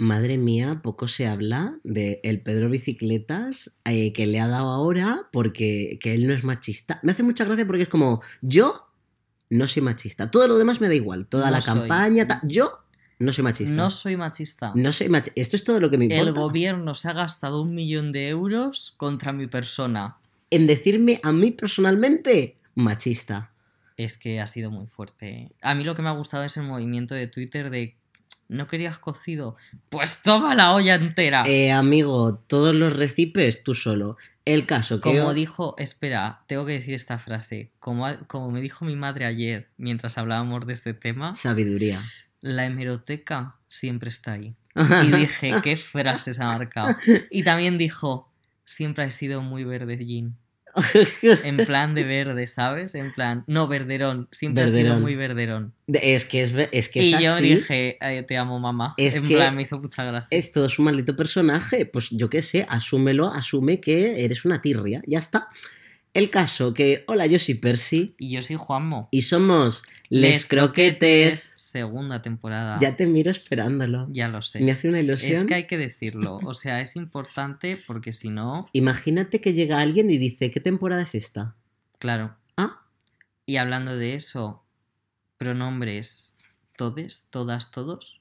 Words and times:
Madre 0.00 0.38
mía, 0.38 0.80
poco 0.82 1.08
se 1.08 1.26
habla 1.26 1.76
de 1.82 2.20
el 2.22 2.40
Pedro 2.40 2.68
Bicicletas 2.70 3.78
eh, 3.84 4.12
que 4.12 4.26
le 4.28 4.38
ha 4.40 4.46
dado 4.46 4.68
ahora 4.70 5.28
porque 5.32 5.98
que 6.00 6.14
él 6.14 6.26
no 6.28 6.34
es 6.34 6.44
machista. 6.44 7.00
Me 7.02 7.12
hace 7.12 7.24
mucha 7.24 7.44
gracia 7.44 7.66
porque 7.66 7.82
es 7.82 7.88
como, 7.88 8.22
yo 8.40 8.86
no 9.50 9.66
soy 9.66 9.82
machista. 9.82 10.30
Todo 10.30 10.46
lo 10.46 10.56
demás 10.56 10.80
me 10.80 10.86
da 10.88 10.94
igual. 10.94 11.26
Toda 11.26 11.46
No 11.46 11.50
la 11.52 11.60
soy. 11.60 11.80
campaña, 11.80 12.26
ta- 12.28 12.40
yo 12.44 12.68
no 13.18 13.32
soy 13.32 13.42
machista. 13.42 13.74
No 13.74 13.90
soy 13.90 14.16
machista. 14.16 14.72
No 14.76 14.92
soy 14.92 15.08
mach- 15.08 15.32
Esto 15.34 15.56
es 15.56 15.64
todo 15.64 15.80
lo 15.80 15.90
que 15.90 15.98
me 15.98 16.04
importa. 16.04 16.28
El 16.28 16.32
gobierno 16.32 16.94
se 16.94 17.08
ha 17.08 17.12
gastado 17.12 17.60
un 17.62 17.74
millón 17.74 18.12
de 18.12 18.28
euros 18.28 18.94
contra 18.98 19.32
mi 19.32 19.48
persona. 19.48 20.18
En 20.50 20.68
decirme 20.68 21.18
a 21.24 21.32
mí 21.32 21.50
personalmente 21.50 22.56
machista. 22.76 23.50
Es 23.98 24.16
que 24.16 24.40
ha 24.40 24.46
sido 24.46 24.70
muy 24.70 24.86
fuerte. 24.86 25.50
A 25.60 25.74
mí 25.74 25.84
lo 25.84 25.94
que 25.94 26.00
me 26.00 26.08
ha 26.08 26.12
gustado 26.12 26.44
es 26.44 26.56
el 26.56 26.62
movimiento 26.62 27.14
de 27.14 27.26
Twitter 27.26 27.68
de 27.68 27.98
¿no 28.48 28.66
querías 28.66 28.98
cocido? 28.98 29.56
Pues 29.90 30.22
toma 30.22 30.54
la 30.54 30.72
olla 30.72 30.94
entera. 30.94 31.42
Eh, 31.46 31.70
amigo, 31.70 32.34
todos 32.46 32.74
los 32.74 32.96
recipes 32.96 33.62
tú 33.62 33.74
solo. 33.74 34.16
El 34.44 34.64
caso 34.66 35.00
que. 35.00 35.18
Como 35.18 35.34
dijo, 35.34 35.74
espera, 35.78 36.42
tengo 36.46 36.64
que 36.64 36.72
decir 36.72 36.94
esta 36.94 37.18
frase. 37.18 37.70
Como, 37.78 38.06
como 38.26 38.50
me 38.50 38.60
dijo 38.60 38.84
mi 38.84 38.96
madre 38.96 39.26
ayer 39.26 39.68
mientras 39.76 40.16
hablábamos 40.16 40.66
de 40.66 40.72
este 40.72 40.94
tema, 40.94 41.34
Sabiduría. 41.34 42.00
la 42.40 42.64
hemeroteca 42.64 43.56
siempre 43.68 44.08
está 44.08 44.32
ahí. 44.32 44.54
Y 45.04 45.10
dije, 45.10 45.52
¿qué 45.62 45.76
frase 45.76 46.32
se 46.32 46.42
ha 46.42 46.46
marcado? 46.46 46.96
Y 47.30 47.42
también 47.42 47.78
dijo, 47.78 48.32
siempre 48.64 49.04
he 49.04 49.10
sido 49.10 49.42
muy 49.42 49.64
verde, 49.64 49.98
Jean. 49.98 50.36
En 51.44 51.56
plan 51.58 51.94
de 51.94 52.04
verde, 52.04 52.46
¿sabes? 52.46 52.94
En 52.94 53.12
plan, 53.12 53.44
no, 53.46 53.68
verderón. 53.68 54.28
Siempre 54.32 54.64
he 54.64 54.68
sido 54.68 54.76
Verderón. 54.78 55.02
muy 55.02 55.14
verderón. 55.16 55.72
es 55.86 56.24
que 56.24 56.42
es, 56.42 56.52
es, 56.72 56.88
que 56.88 57.02
y 57.02 57.14
es 57.14 57.20
yo 57.20 57.32
así. 57.32 57.54
dije, 57.54 57.96
"Ay, 58.00 58.24
te 58.24 58.36
amo, 58.36 58.58
mamá. 58.58 58.94
Es 58.96 59.16
en 59.16 59.28
que 59.28 59.36
plan, 59.36 59.54
me 59.56 59.62
hizo 59.62 59.78
mucha 59.78 60.04
gracia. 60.04 60.28
Es 60.30 60.52
todo 60.52 60.68
su 60.68 60.82
maldito 60.82 61.16
personaje. 61.16 61.86
Pues 61.86 62.08
yo 62.10 62.28
qué 62.30 62.42
sé, 62.42 62.66
asúmelo, 62.68 63.28
asume 63.28 63.80
que 63.80 64.24
eres 64.24 64.44
una 64.44 64.60
tirria. 64.62 65.02
Ya 65.06 65.18
está. 65.18 65.48
El 66.14 66.30
caso 66.30 66.72
que, 66.74 67.04
hola, 67.06 67.26
yo 67.26 67.38
soy 67.38 67.54
Percy 67.54 68.14
Y 68.18 68.30
yo 68.32 68.42
soy 68.42 68.56
Juanmo. 68.56 69.08
y 69.12 69.22
somos 69.22 69.84
Les 70.10 70.46
Croquetes. 70.46 71.38
Segunda 71.56 72.22
temporada. 72.22 72.78
Ya 72.80 72.96
te 72.96 73.06
miro 73.06 73.30
esperándolo. 73.30 74.06
Ya 74.10 74.28
lo 74.28 74.40
sé. 74.40 74.60
Me 74.60 74.72
hace 74.72 74.88
una 74.88 75.00
ilusión. 75.00 75.32
Es 75.42 75.44
que 75.44 75.54
hay 75.54 75.66
que 75.66 75.76
decirlo. 75.76 76.38
O 76.44 76.54
sea, 76.54 76.80
es 76.80 76.96
importante 76.96 77.76
porque 77.86 78.12
si 78.14 78.30
no, 78.30 78.66
Imagínate 78.72 79.40
que 79.40 79.52
llega 79.52 79.80
alguien 79.80 80.10
y 80.10 80.16
dice, 80.16 80.50
¿qué 80.50 80.60
temporada 80.60 81.02
es 81.02 81.14
esta? 81.14 81.54
claro. 81.98 82.36
Ah, 82.56 82.80
Y 83.44 83.56
hablando 83.56 83.96
de 83.96 84.14
eso, 84.14 84.64
pronombres 85.36 86.36
todes, 86.76 87.28
todas, 87.30 87.70
todos. 87.70 88.20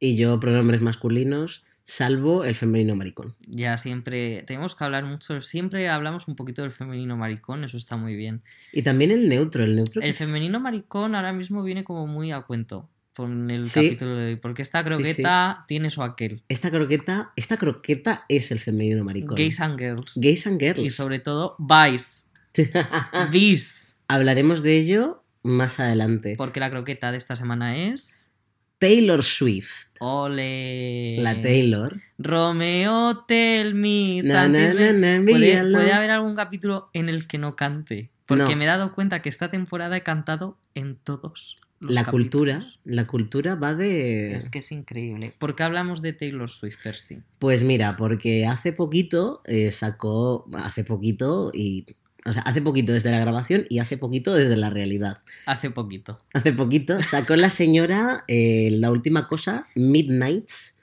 y 0.00 0.16
yo 0.16 0.38
pronombres 0.40 0.80
masculinos, 0.80 1.64
salvo 1.90 2.44
el 2.44 2.54
femenino 2.54 2.94
maricón. 2.94 3.34
Ya 3.46 3.78
siempre 3.78 4.42
tenemos 4.46 4.74
que 4.74 4.84
hablar 4.84 5.06
mucho, 5.06 5.40
siempre 5.40 5.88
hablamos 5.88 6.28
un 6.28 6.36
poquito 6.36 6.60
del 6.60 6.70
femenino 6.70 7.16
maricón, 7.16 7.64
eso 7.64 7.78
está 7.78 7.96
muy 7.96 8.14
bien. 8.14 8.42
Y 8.74 8.82
también 8.82 9.10
el 9.10 9.26
neutro, 9.26 9.64
el 9.64 9.74
neutro. 9.74 10.02
El 10.02 10.10
es- 10.10 10.18
femenino 10.18 10.60
maricón 10.60 11.14
ahora 11.14 11.32
mismo 11.32 11.62
viene 11.62 11.84
como 11.84 12.06
muy 12.06 12.30
a 12.30 12.42
cuento 12.42 12.90
con 13.16 13.50
el 13.50 13.64
Sí. 13.64 13.82
capítulo 13.86 14.16
de 14.16 14.26
hoy, 14.26 14.36
porque 14.36 14.60
esta 14.60 14.82
Sí, 14.82 14.90
sí. 14.90 14.94
croqueta 14.96 15.58
tiene 15.66 15.88
su 15.88 16.02
aquel. 16.02 16.42
Esta 16.50 16.70
croqueta, 16.70 17.32
esta 17.36 17.56
croqueta 17.56 18.22
es 18.28 18.50
el 18.52 18.60
femenino 18.60 19.02
maricón. 19.02 19.34
Gays 19.36 19.58
and 19.60 19.78
girls. 19.78 20.12
Gays 20.16 20.46
and 20.46 20.60
girls. 20.60 20.84
Y 20.84 20.90
sobre 20.90 21.20
todo, 21.20 21.56
vice. 21.58 22.26
Bis. 23.32 23.98
Hablaremos 24.08 24.62
de 24.62 24.76
ello 24.76 25.24
más 25.42 25.80
adelante. 25.80 26.34
Porque 26.36 26.60
la 26.60 26.68
croqueta 26.70 27.10
de 27.12 27.16
esta 27.16 27.34
semana 27.34 27.76
es. 27.78 28.32
Taylor 28.78 29.22
Swift. 29.22 29.88
Ole. 30.00 31.16
La 31.20 31.40
Taylor. 31.40 31.96
Romeo, 32.18 33.24
tell 33.26 33.74
me. 33.74 34.20
Na, 34.22 34.48
na, 34.48 34.72
na, 34.92 35.24
¿Puede, 35.24 35.92
haber 35.92 36.10
algún 36.10 36.34
capítulo 36.36 36.88
en 36.92 37.08
el 37.08 37.26
que 37.26 37.38
no 37.38 37.56
cante. 37.56 38.10
Porque 38.26 38.44
No. 38.44 38.56
me 38.56 38.64
he 38.64 38.68
dado 38.68 38.94
cuenta 38.94 39.22
que 39.22 39.28
esta 39.28 39.50
temporada 39.50 39.96
he 39.96 40.02
cantado 40.02 40.58
en 40.74 40.96
todos. 40.96 41.56
Los 41.80 41.92
La 41.92 42.04
cultura, 42.04 42.64
la 42.84 43.06
cultura 43.06 43.54
va 43.54 43.72
de... 43.72 44.34
Es 44.34 44.50
que 44.50 44.58
es 44.58 44.72
increíble. 44.72 45.32
¿Por 45.38 45.54
qué 45.54 45.62
hablamos 45.62 46.02
de 46.02 46.12
Taylor 46.12 46.50
Swift, 46.50 46.82
Percy? 46.82 47.22
Pues 47.38 47.62
mira, 47.62 47.94
porque 47.94 48.46
hace 48.46 48.72
poquito 48.72 49.42
eh, 49.44 49.70
sacó, 49.70 50.44
hace 50.54 50.84
poquito 50.84 51.50
y... 51.54 51.86
O 52.28 52.32
sea, 52.32 52.42
hace 52.42 52.60
poquito 52.62 52.92
desde 52.92 53.10
la 53.10 53.18
grabación 53.18 53.64
y 53.68 53.78
hace 53.78 53.96
poquito 53.96 54.34
desde 54.34 54.56
la 54.56 54.70
realidad. 54.70 55.22
Hace 55.46 55.70
poquito. 55.70 56.18
Hace 56.34 56.52
poquito 56.52 57.02
sacó 57.02 57.36
la 57.36 57.50
señora 57.50 58.24
eh, 58.28 58.68
la 58.72 58.90
última 58.90 59.26
cosa, 59.28 59.66
Midnights, 59.74 60.80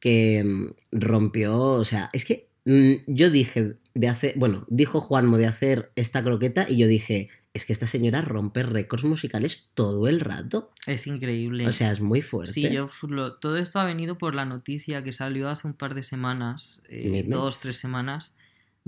que 0.00 0.44
mm, 0.44 0.98
rompió, 0.98 1.56
o 1.58 1.84
sea, 1.84 2.08
es 2.12 2.24
que 2.24 2.48
mm, 2.64 2.92
yo 3.06 3.30
dije 3.30 3.76
de 3.94 4.08
hacer, 4.08 4.34
bueno, 4.36 4.64
dijo 4.68 5.00
Juanmo 5.00 5.38
de 5.38 5.46
hacer 5.46 5.90
esta 5.96 6.22
croqueta 6.22 6.66
y 6.68 6.76
yo 6.76 6.86
dije, 6.86 7.28
es 7.54 7.64
que 7.64 7.72
esta 7.72 7.86
señora 7.88 8.22
rompe 8.22 8.62
récords 8.62 9.02
musicales 9.04 9.70
todo 9.74 10.06
el 10.06 10.20
rato. 10.20 10.70
Es 10.86 11.06
increíble. 11.08 11.66
O 11.66 11.72
sea, 11.72 11.90
es 11.90 12.00
muy 12.00 12.22
fuerte. 12.22 12.52
Sí, 12.52 12.68
yo 12.70 12.88
lo- 13.08 13.34
todo 13.34 13.56
esto 13.56 13.80
ha 13.80 13.84
venido 13.84 14.16
por 14.18 14.34
la 14.36 14.44
noticia 14.44 15.02
que 15.02 15.10
salió 15.10 15.48
hace 15.48 15.66
un 15.66 15.74
par 15.74 15.94
de 15.94 16.04
semanas, 16.04 16.80
eh, 16.88 17.24
dos, 17.26 17.58
tres 17.60 17.76
semanas, 17.78 18.36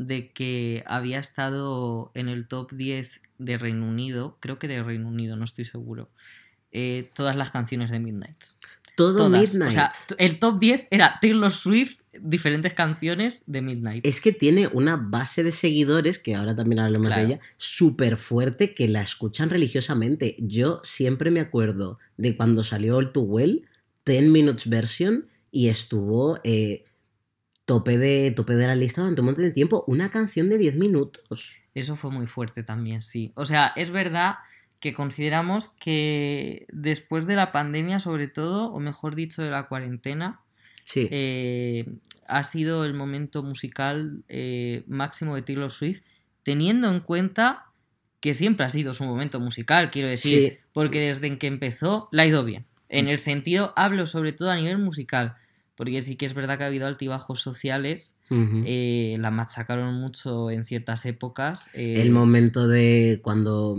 de 0.00 0.30
que 0.32 0.82
había 0.86 1.18
estado 1.18 2.10
en 2.14 2.28
el 2.28 2.48
top 2.48 2.72
10 2.72 3.20
de 3.38 3.58
Reino 3.58 3.86
Unido, 3.86 4.38
creo 4.40 4.58
que 4.58 4.66
de 4.66 4.82
Reino 4.82 5.08
Unido, 5.08 5.36
no 5.36 5.44
estoy 5.44 5.66
seguro, 5.66 6.08
eh, 6.72 7.10
todas 7.14 7.36
las 7.36 7.50
canciones 7.50 7.90
de 7.90 8.00
Midnight. 8.00 8.36
todo 8.96 9.16
Todas. 9.16 9.40
Midnight. 9.52 9.68
O 9.70 9.72
sea, 9.72 9.90
el 10.18 10.38
top 10.38 10.58
10 10.58 10.88
era 10.90 11.18
Taylor 11.22 11.52
Swift, 11.52 12.00
diferentes 12.20 12.74
canciones 12.74 13.44
de 13.46 13.62
Midnight. 13.62 14.04
es 14.06 14.20
que 14.20 14.32
tiene 14.32 14.68
una 14.68 14.96
base 14.96 15.42
de 15.42 15.52
seguidores, 15.52 16.18
que 16.18 16.34
ahora 16.34 16.54
también 16.54 16.80
hablaremos 16.80 17.06
Claro. 17.08 17.28
de 17.28 17.34
ella, 17.34 17.42
súper 17.56 18.16
fuerte 18.16 18.74
que 18.74 18.88
la 18.88 19.00
escuchan 19.02 19.48
religiosamente. 19.48 20.36
Yo 20.38 20.80
siempre 20.82 21.30
me 21.30 21.40
acuerdo 21.40 21.98
de 22.18 22.36
cuando 22.36 22.62
salió 22.62 22.96
All 22.96 23.12
Too 23.12 23.22
Well, 23.22 23.64
10 24.06 24.24
Minutes 24.30 24.68
Version, 24.68 25.26
y 25.50 25.68
estuvo 25.68 26.38
eh, 26.44 26.84
tope, 27.64 27.98
de, 27.98 28.30
tope 28.32 28.54
de 28.54 28.66
la 28.66 28.74
lista 28.74 29.00
durante 29.02 29.20
un 29.20 29.26
montón 29.26 29.44
de 29.44 29.52
tiempo. 29.52 29.84
Una 29.86 30.10
canción 30.10 30.48
de 30.48 30.58
10 30.58 30.76
minutos. 30.76 31.60
Eso 31.74 31.96
fue 31.96 32.10
muy 32.10 32.26
fuerte 32.26 32.62
también, 32.62 33.00
sí. 33.00 33.32
O 33.36 33.44
sea, 33.44 33.72
es 33.76 33.90
verdad 33.90 34.36
que 34.80 34.92
consideramos 34.94 35.68
que 35.80 36.66
después 36.72 37.26
de 37.26 37.34
la 37.36 37.52
pandemia, 37.52 38.00
sobre 38.00 38.28
todo, 38.28 38.72
o 38.72 38.80
mejor 38.80 39.14
dicho, 39.14 39.42
de 39.42 39.50
la 39.50 39.68
cuarentena, 39.68 40.40
Sí. 40.84 41.06
eh, 41.10 41.86
ha 42.26 42.42
sido 42.42 42.84
el 42.84 42.94
momento 42.94 43.42
musical 43.42 44.24
eh, 44.28 44.82
máximo 44.88 45.36
de 45.36 45.42
Taylor 45.42 45.70
Swift, 45.70 46.00
teniendo 46.42 46.90
en 46.90 47.00
cuenta 47.00 47.66
que 48.20 48.34
siempre 48.34 48.66
ha 48.66 48.68
sido 48.70 48.92
su 48.94 49.04
momento 49.04 49.38
musical, 49.38 49.90
quiero 49.90 50.08
decir, 50.08 50.52
Sí. 50.52 50.58
porque 50.72 51.00
desde 51.00 51.38
que 51.38 51.46
empezó 51.46 52.08
la 52.10 52.22
ha 52.22 52.26
ido 52.26 52.44
bien. 52.44 52.64
En 52.88 53.06
el 53.06 53.18
sentido, 53.18 53.72
hablo 53.76 54.06
sobre 54.06 54.32
todo 54.32 54.50
a 54.50 54.56
nivel 54.56 54.78
musical, 54.78 55.36
porque 55.80 56.02
sí 56.02 56.16
que 56.16 56.26
es 56.26 56.34
verdad 56.34 56.58
que 56.58 56.64
ha 56.64 56.66
habido 56.66 56.86
altibajos 56.86 57.40
sociales, 57.40 58.20
Ujú. 58.28 58.64
eh, 58.66 59.16
la 59.18 59.30
machacaron 59.30 59.94
mucho 59.94 60.50
en 60.50 60.66
ciertas 60.66 61.06
épocas. 61.06 61.70
eh, 61.72 62.02
el 62.02 62.10
momento 62.10 62.68
de 62.68 63.20
cuando 63.22 63.78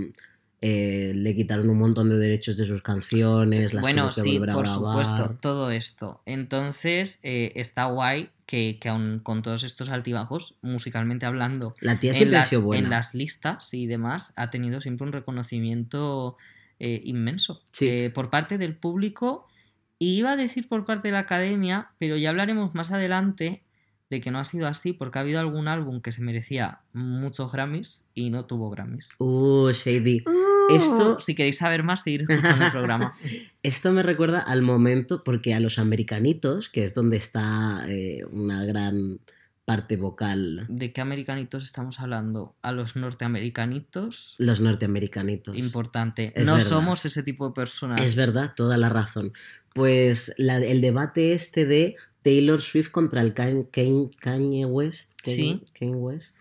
eh, 0.62 1.12
le 1.16 1.36
quitaron 1.36 1.70
un 1.70 1.78
montón 1.78 2.10
de 2.10 2.18
derechos 2.18 2.58
de 2.58 2.66
sus 2.66 2.82
canciones, 2.82 3.76
las 3.76 3.82
bueno, 3.84 4.10
que 4.10 4.22
sí, 4.22 4.32
volver 4.34 4.50
a 4.50 4.54
por 4.54 4.66
grabar. 4.68 5.06
supuesto, 5.06 5.38
todo 5.42 5.70
esto. 5.70 6.22
Entonces, 6.26 7.20
eh, 7.22 7.52
está 7.56 7.86
guay 7.86 8.30
que, 8.48 8.80
que 8.82 8.90
aun 8.90 9.20
con 9.20 9.44
todos 9.44 9.64
estos 9.64 9.90
altibajos, 9.90 10.56
musicalmente 10.64 11.28
hablando, 11.28 11.76
La 11.82 12.00
tía 12.00 12.14
en 12.14 12.28
ha 12.30 12.32
las, 12.32 12.50
sido 12.50 12.64
buena. 12.64 12.84
en 12.84 12.90
las 12.90 13.14
listas 13.14 13.74
y 13.76 13.86
demás, 13.86 14.34
ha 14.38 14.50
tenido 14.50 14.82
siempre 14.82 15.06
un 15.06 15.14
reconocimiento 15.14 16.38
eh, 16.80 17.00
inmenso 17.06 17.62
Sí. 17.72 18.10
por 18.12 18.32
parte 18.32 18.58
del 18.58 18.76
público. 18.76 19.48
Y 20.02 20.18
iba 20.18 20.32
a 20.32 20.36
decir 20.36 20.68
por 20.68 20.84
parte 20.84 21.10
de 21.10 21.12
la 21.12 21.20
academia, 21.20 21.92
pero 22.00 22.18
ya 22.18 22.32
hablaremos 22.32 22.74
más 22.74 22.90
adelante 22.90 23.62
de 24.10 24.20
que 24.20 24.32
no 24.32 24.40
ha 24.40 24.46
sido 24.46 24.68
así, 24.68 24.94
porque 24.94 25.20
ha 25.20 25.22
habido 25.22 25.40
algún 25.40 25.68
álbum 25.68 26.02
que 26.02 26.12
se 26.12 26.24
merecía 26.24 26.80
muchos 26.92 27.52
Grammys 27.52 28.08
y 28.16 28.32
no 28.32 28.46
tuvo 28.46 28.72
Grammys. 28.72 29.14
Uh, 29.20 29.70
Shady. 29.72 30.24
Esto, 30.72 31.20
Si 31.20 31.36
queréis 31.36 31.60
saber 31.60 31.84
más, 31.84 32.02
seguir 32.02 32.26
escuchando 32.28 32.66
el 32.66 32.72
programa. 32.72 33.14
esto 33.62 33.92
me 33.92 34.02
recuerda 34.02 34.40
al 34.40 34.64
momento, 34.64 35.24
porque 35.24 35.54
a 35.54 35.60
los 35.60 35.78
americanitos, 35.78 36.70
que 36.70 36.84
es 36.84 36.96
donde 36.96 37.18
está 37.18 37.86
eh, 37.88 38.26
una 38.32 38.66
gran 38.66 39.20
parte 39.72 39.96
vocal, 39.98 40.66
¿De 40.70 40.92
qué 40.94 41.02
americanitos 41.02 41.64
estamos 41.64 42.00
hablando? 42.00 42.56
A 42.62 42.72
los 42.72 42.96
norteamericanitos. 42.96 44.36
los 44.38 44.60
norteamericanitos. 44.60 45.56
Importante. 45.58 46.32
Es 46.36 46.48
no 46.48 46.54
verdad. 46.56 46.70
somos 46.70 47.06
ese 47.06 47.24
tipo 47.24 47.48
de 47.48 47.54
personas. 47.54 48.02
Es 48.02 48.16
verdad, 48.16 48.54
toda 48.56 48.78
la 48.78 48.90
razón. 48.90 49.34
Pues 49.74 50.34
la- 50.38 50.58
el 50.58 50.82
debate 50.82 51.34
este 51.34 51.66
de 51.66 51.96
Taylor 52.24 52.62
Swift 52.62 52.90
contra 52.92 53.22
el 53.22 53.34
Kanye, 53.34 54.66
West. 54.66 55.12
Kanye- 55.24 55.36
Sí. 55.36 55.62
Kanye 55.80 55.96
West. 55.96 56.36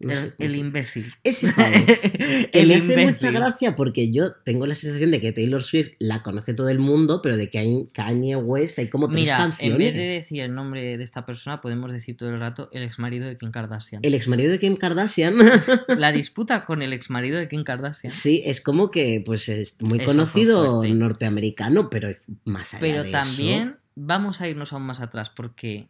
no 0.00 0.12
el, 0.12 0.34
sé 0.50 0.58
imbécil. 0.58 1.14
Ese 1.24 1.50
pavo. 1.56 1.72
que 1.86 2.50
El 2.52 2.68
me 2.68 2.74
hace 2.74 3.06
mucha 3.06 3.30
gracia 3.30 3.74
porque 3.74 4.12
yo 4.12 4.32
tengo 4.44 4.66
la 4.66 4.74
sensación 4.74 5.10
de 5.10 5.20
que 5.22 5.32
Taylor 5.32 5.62
Swift 5.62 5.92
la 5.98 6.22
conoce 6.22 6.52
todo 6.52 6.68
el 6.68 6.78
mundo, 6.78 7.22
pero 7.22 7.36
de 7.38 7.48
que 7.48 7.58
hay 7.60 7.86
Kanye 7.94 8.36
West 8.36 8.78
hay 8.78 8.88
como 8.90 9.08
tres 9.08 9.30
canciones. 9.30 9.72
en 9.72 9.78
vez 9.78 9.94
de 9.94 10.08
decir 10.14 10.40
el 10.42 10.54
nombre 10.54 10.98
de 10.98 11.02
esta 11.04 11.24
persona, 11.24 11.60
podemos 11.62 11.90
decir 11.92 12.16
todo 12.16 12.28
el 12.30 12.40
rato 12.40 12.68
el 12.72 12.82
exmarido 12.82 13.26
de 13.26 13.38
Kim 13.38 13.50
Kardashian. 13.52 14.00
El 14.04 14.12
exmarido 14.14 14.50
de 14.52 14.58
Kim 14.58 14.76
Kardashian. 14.76 15.36
La 15.96 16.12
disputa 16.12 16.64
con 16.66 16.82
el 16.82 16.92
exmarido 16.92 17.38
de 17.38 17.48
Kim 17.48 17.64
Kardashian. 17.64 18.12
sí, 18.12 18.42
es 18.44 18.60
como 18.60 18.90
que 18.90 19.22
pues 19.24 19.48
es 19.48 19.80
muy 19.80 19.98
Eso 20.00 20.06
conocido 20.10 20.84
norteamericano, 20.84 21.88
pero 21.88 22.08
más 22.44 22.74
allá 22.74 22.80
Pero 22.80 23.02
de 23.04 23.10
también 23.12 23.68
eso- 23.68 23.78
vamos 23.94 24.40
a 24.40 24.48
irnos 24.48 24.72
aún 24.72 24.82
más 24.84 25.00
atrás, 25.00 25.30
porque 25.30 25.88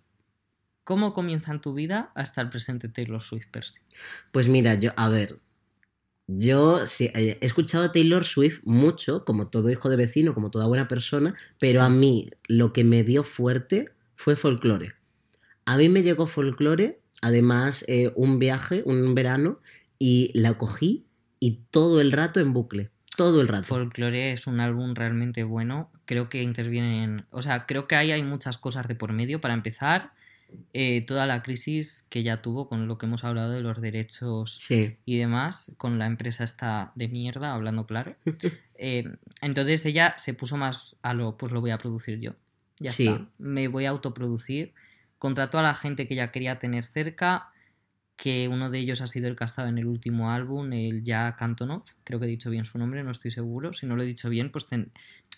¿cómo 0.85 1.13
comienza 1.15 1.53
en 1.53 1.61
tu 1.61 1.75
vida 1.75 2.13
hasta 2.15 2.41
el 2.41 2.51
presente 2.51 2.89
Taylor 2.89 3.23
Swift 3.23 3.49
Percy? 3.51 3.81
Pues 4.33 4.49
mira, 4.49 4.75
yo, 4.75 4.93
a 4.97 5.09
ver. 5.09 5.39
Yo 6.27 6.87
sí, 6.87 7.11
eh, 7.15 7.39
he 7.41 7.45
escuchado 7.47 7.85
a 7.85 7.93
Taylor 7.93 8.25
Swift 8.25 8.61
mucho, 8.65 9.25
como 9.27 9.49
todo 9.49 9.71
hijo 9.71 9.91
de 9.91 9.97
vecino, 9.97 10.33
como 10.33 10.51
toda 10.51 10.67
buena 10.67 10.89
persona, 10.89 11.35
pero 11.59 11.81
Sí. 11.81 11.87
a 11.87 11.91
mí 11.91 12.31
lo 12.49 12.73
que 12.73 12.83
me 12.83 13.05
dio 13.05 13.25
fuerte 13.25 13.91
fue 14.17 14.35
folclore. 14.35 14.95
A 15.67 15.77
mí 15.77 15.89
me 15.91 16.03
llegó 16.03 16.27
folclore, 16.27 17.01
además 17.21 17.85
eh, 17.89 18.11
un 18.17 18.39
viaje, 18.39 18.83
un 18.87 19.15
verano, 19.15 19.61
y 19.99 20.31
la 20.35 20.55
cogí 20.57 21.07
y 21.41 21.61
todo 21.71 22.01
el 22.01 22.11
rato 22.11 22.41
en 22.41 22.53
bucle. 22.55 22.91
Todo 23.17 23.41
el 23.43 23.49
rato. 23.49 23.65
Folklore 23.67 24.33
es 24.33 24.47
un 24.47 24.61
álbum 24.61 24.95
realmente 24.95 25.45
bueno. 25.45 25.93
Creo 26.07 26.29
que 26.29 26.43
intervienen. 26.43 27.25
O 27.31 27.43
sea, 27.43 27.67
creo 27.67 27.87
que 27.89 27.97
ahí 27.97 28.13
hay 28.13 28.23
muchas 28.23 28.59
cosas 28.59 28.87
de 28.89 28.95
por 28.95 29.13
medio. 29.13 29.41
Para 29.41 29.55
empezar, 29.55 30.13
eh, 30.73 31.01
toda 31.07 31.27
la 31.27 31.43
crisis 31.43 32.07
que 32.11 32.23
ya 32.23 32.43
tuvo 32.43 32.69
con 32.69 32.87
lo 32.87 32.99
que 32.99 33.07
hemos 33.07 33.25
hablado 33.25 33.51
de 33.51 33.61
los 33.61 33.81
derechos 33.81 34.55
Sí. 34.61 34.97
y 35.05 35.19
demás, 35.19 35.73
con 35.79 35.99
la 35.99 36.07
empresa 36.07 36.45
esta 36.45 36.93
de 36.95 37.09
mierda, 37.09 37.55
hablando 37.55 37.87
claro. 37.87 38.15
Eh, 38.77 39.05
entonces 39.41 39.87
ella 39.87 40.15
se 40.19 40.35
puso 40.35 40.57
más 40.57 40.97
a 41.01 41.15
lo, 41.15 41.37
pues 41.37 41.53
lo 41.53 41.61
voy 41.61 41.71
a 41.71 41.79
producir 41.79 42.19
yo. 42.19 42.33
Ya 42.81 42.91
Sí. 42.91 43.07
está. 43.07 43.25
Me 43.39 43.69
voy 43.69 43.85
a 43.87 43.91
autoproducir. 43.91 44.75
Contrató 45.21 45.61
a 45.61 45.63
la 45.63 45.75
gente 45.75 46.09
que 46.09 46.15
ella 46.15 46.33
quería 46.33 46.59
tener 46.59 46.85
cerca, 46.85 47.51
que 48.17 48.49
uno 48.49 48.71
de 48.71 48.79
ellos 48.79 49.01
ha 49.01 49.07
sido 49.07 49.27
el 49.29 49.37
que 49.37 49.45
ha 49.45 49.47
estado 49.47 49.69
en 49.69 49.79
el 49.79 49.87
último 49.87 50.31
álbum, 50.31 50.73
el 50.73 51.03
Jack 51.03 51.43
Antonoff. 51.43 51.91
Creo 52.05 52.21
que 52.21 52.27
he 52.27 52.29
dicho 52.29 52.49
bien 52.51 52.65
su 52.65 52.79
nombre, 52.79 53.03
no 53.03 53.11
estoy 53.11 53.31
seguro. 53.31 53.73
Si 53.73 53.87
no 53.87 53.97
lo 53.97 54.03
he 54.03 54.07
dicho 54.07 54.29
bien, 54.29 54.51
pues 54.53 54.67
ten- 54.67 54.93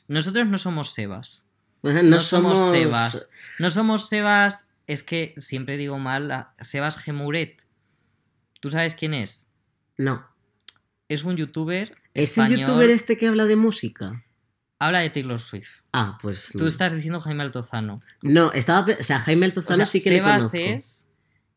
nosotros 0.09 0.47
no 0.47 0.59
somos 0.59 0.93
Sebas. 0.93 1.47
No, 1.83 2.03
No, 2.03 2.21
somos 2.21 2.71
Sebas. 2.73 3.31
No 3.59 3.71
somos 3.71 4.09
Sebas, 4.09 4.69
es 4.87 5.03
que 5.03 5.35
siempre 5.39 5.77
digo 5.77 5.99
mal, 5.99 6.31
a- 6.33 6.55
Sebas 6.61 6.99
Gemuret. 6.99 7.65
¿Tú 8.61 8.71
sabes 8.71 8.95
quién 8.95 9.15
es? 9.15 9.49
No. 9.97 10.27
Es 11.09 11.25
un 11.25 11.37
youtuber. 11.37 11.93
¿Es 12.15 12.37
el 12.39 12.49
youtuber 12.59 12.91
este 12.91 13.17
que 13.17 13.29
habla 13.29 13.45
de 13.47 13.57
música? 13.57 14.25
Habla 14.79 15.01
de 15.01 15.11
Taylor 15.11 15.39
Swift. 15.39 15.81
Ah, 15.93 16.19
pues. 16.21 16.51
Tú 16.53 16.67
estás 16.67 16.93
diciendo 16.93 17.21
Jaime 17.21 17.43
Altozano. 17.45 18.01
No, 18.23 18.53
estaba. 18.53 18.87
O 18.99 19.03
sea, 19.03 19.21
Jaime 19.21 19.47
O 19.47 19.49
Altozano 19.49 19.77
sea, 19.77 19.87
sí 19.87 20.03
que 20.03 20.11
le 20.11 20.17
Sebas 20.17 20.37
conozco. 20.51 20.59
es, 20.59 21.06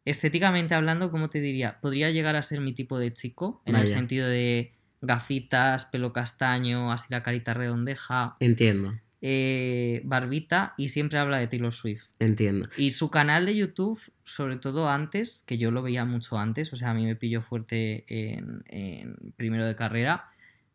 estéticamente 0.10 0.74
hablando, 0.76 1.12
¿cómo 1.12 1.30
te 1.30 1.40
diría? 1.40 1.80
Podría 1.82 2.10
llegar 2.12 2.36
a 2.36 2.44
ser 2.44 2.62
mi 2.62 2.74
tipo 2.74 2.98
de 2.98 3.14
chico, 3.14 3.62
en 3.66 3.76
el 3.76 3.88
sentido 3.88 4.28
de 4.28 4.74
gafitas, 5.02 5.86
pelo 5.86 6.12
castaño, 6.14 6.92
así 6.92 7.08
la 7.10 7.24
carita 7.24 7.54
redondeja, 7.54 8.36
Entiendo, 8.40 8.96
eh, 9.22 10.02
barbita, 10.06 10.74
y 10.78 10.90
siempre 10.90 11.20
habla 11.20 11.38
de 11.40 11.48
Taylor 11.48 11.74
Swift. 11.74 12.06
entiendo. 12.20 12.70
Y 12.78 12.92
su 12.92 13.10
canal 13.10 13.46
de 13.46 13.56
YouTube, 13.56 14.00
sobre 14.24 14.58
todo 14.58 14.90
antes, 14.90 15.44
que 15.46 15.58
yo 15.58 15.72
lo 15.72 15.82
veía 15.82 16.06
mucho 16.06 16.38
antes, 16.38 16.72
o 16.74 16.76
sea, 16.76 16.92
a 16.92 16.94
mí 16.94 17.06
me 17.06 17.16
pilló 17.16 17.42
fuerte 17.42 18.06
en, 18.08 18.64
en 18.68 19.34
primero 19.38 19.66
de 19.66 19.76
carrera, 19.76 20.26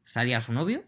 salía 0.03 0.41
su 0.41 0.53
novio, 0.53 0.85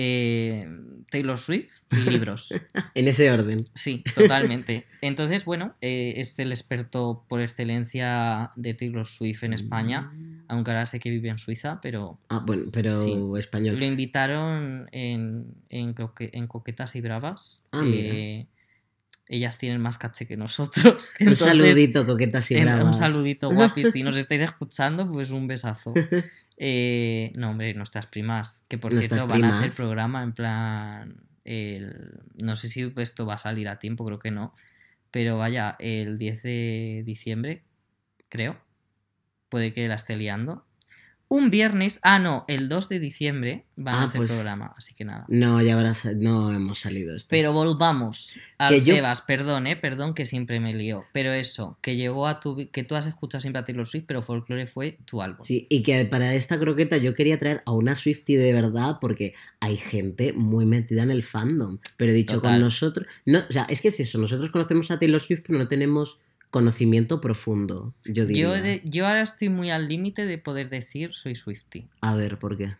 eh, 0.00 0.64
Taylor 1.10 1.36
Swift 1.38 1.72
y 1.90 2.08
libros. 2.08 2.54
En 2.94 3.08
ese 3.08 3.30
orden. 3.30 3.58
Sí, 3.74 4.04
totalmente. 4.14 4.84
Entonces, 5.00 5.44
bueno, 5.44 5.74
eh, 5.80 6.14
es 6.16 6.38
el 6.38 6.52
experto 6.52 7.24
por 7.28 7.40
excelencia 7.40 8.52
de 8.56 8.74
Taylor 8.74 9.06
Swift 9.06 9.42
en 9.44 9.52
España, 9.54 10.12
aunque 10.48 10.70
ahora 10.70 10.86
sé 10.86 10.98
que 11.00 11.10
vive 11.10 11.28
en 11.28 11.38
Suiza, 11.38 11.80
pero 11.80 12.18
Ah, 12.28 12.42
bueno, 12.46 12.64
pero 12.72 12.94
Sí. 12.94 13.14
español. 13.38 13.78
lo 13.78 13.84
invitaron 13.84 14.88
en, 14.92 15.46
en, 15.68 15.94
en 16.18 16.46
Coquetas 16.46 16.94
y 16.96 17.00
Bravas. 17.00 17.66
Ah, 17.72 17.82
mira. 17.82 18.14
Ellas 19.28 19.58
tienen 19.58 19.80
más 19.80 19.98
caché 19.98 20.26
que 20.26 20.36
nosotros. 20.36 21.12
Un 21.20 21.36
saludito, 21.36 22.06
coquetas 22.06 22.50
y 22.50 22.60
bravas. 22.60 22.84
un 22.84 22.94
saludito, 22.94 23.50
guapis. 23.54 23.90
Si 23.92 24.02
nos 24.02 24.16
estáis 24.16 24.40
escuchando, 24.40 25.10
pues 25.10 25.30
un 25.30 25.46
besazo. 25.46 25.92
Eh, 26.60 27.30
no, 27.36 27.50
hombre, 27.50 27.72
nuestras 27.74 28.06
primas, 28.08 28.66
que 28.68 28.78
por 28.78 28.92
cierto 28.92 29.28
van 29.28 29.44
a 29.44 29.58
hacer 29.58 29.70
programa 29.76 30.24
en 30.24 30.32
plan. 30.32 31.14
el- 31.44 32.18
no 32.42 32.56
sé 32.56 32.68
si 32.68 32.92
esto 32.96 33.26
va 33.26 33.34
a 33.34 33.38
salir 33.38 33.68
a 33.68 33.78
tiempo, 33.78 34.04
creo 34.04 34.18
que 34.18 34.32
no. 34.32 34.52
Pero 35.12 35.38
vaya, 35.38 35.76
el 35.78 36.18
10 36.18 36.42
de 36.42 37.02
diciembre, 37.06 37.62
creo. 38.28 38.58
Puede 39.48 39.72
que 39.72 39.86
la 39.86 39.94
esté 39.94 40.16
liando. 40.16 40.64
Un 41.30 41.50
viernes, 41.50 42.00
ah, 42.02 42.18
no, 42.18 42.46
el 42.48 42.70
2 42.70 42.88
de 42.88 43.00
diciembre 43.00 43.66
van 43.76 43.94
a 43.94 44.00
Ah, 44.00 44.04
hacer 44.04 44.16
pues- 44.16 44.32
programa, 44.32 44.72
así 44.78 44.94
que 44.94 45.04
nada. 45.04 45.26
No, 45.28 45.60
ya 45.60 45.74
habrás. 45.74 46.06
No 46.16 46.50
hemos 46.54 46.78
salido 46.80 47.14
esto. 47.14 47.28
Pero 47.30 47.52
volvamos 47.52 48.34
Que 48.68 48.80
yo- 48.80 48.94
Sebas, 48.94 49.20
perdón, 49.20 49.66
eh, 49.66 49.76
perdón 49.76 50.14
que 50.14 50.24
siempre 50.24 50.58
me 50.58 50.72
lío. 50.72 51.04
Pero 51.12 51.32
eso, 51.34 51.76
que 51.82 51.96
llegó 51.96 52.26
a 52.26 52.40
tu 52.40 52.70
que 52.72 52.82
tú 52.82 52.94
has 52.94 53.06
escuchado 53.06 53.42
siempre 53.42 53.60
a 53.60 53.64
Taylor 53.66 53.86
Swift, 53.86 54.04
pero 54.06 54.22
Folklore 54.22 54.66
fue 54.66 54.98
tu 55.04 55.20
álbum. 55.20 55.44
Sí, 55.44 55.66
y 55.68 55.82
que 55.82 56.04
para 56.06 56.34
esta 56.34 56.58
croqueta 56.58 56.96
yo 56.96 57.12
quería 57.12 57.38
traer 57.38 57.62
a 57.66 57.72
una 57.72 57.94
Swiftie 57.94 58.38
de 58.38 58.54
verdad 58.54 58.96
porque 58.98 59.34
hay 59.60 59.76
gente 59.76 60.32
muy 60.32 60.64
metida 60.64 61.02
en 61.02 61.10
el 61.10 61.22
fandom. 61.22 61.78
Pero 61.98 62.10
he 62.12 62.14
dicho 62.14 62.36
Total. 62.36 62.52
con 62.52 62.60
nosotros. 62.62 63.06
No, 63.26 63.40
o 63.48 63.52
sea, 63.52 63.64
es 63.68 63.82
que 63.82 63.88
es 63.88 64.00
eso. 64.00 64.16
Nosotros 64.18 64.50
conocemos 64.50 64.90
a 64.90 64.98
Taylor 64.98 65.20
Swift, 65.20 65.42
pero 65.46 65.58
no 65.58 65.68
tenemos 65.68 66.20
conocimiento 66.50 67.20
profundo. 67.20 67.94
Yo 68.04 68.24
diría. 68.26 68.42
Yo, 68.44 68.52
de- 68.52 68.82
yo 68.84 69.06
ahora 69.06 69.22
estoy 69.22 69.48
muy 69.48 69.70
al 69.70 69.88
límite 69.88 70.26
de 70.26 70.38
poder 70.38 70.68
decir 70.70 71.12
soy 71.14 71.34
Swiftie. 71.34 71.88
A 72.00 72.14
ver, 72.14 72.38
¿por 72.38 72.56
qué? 72.56 72.74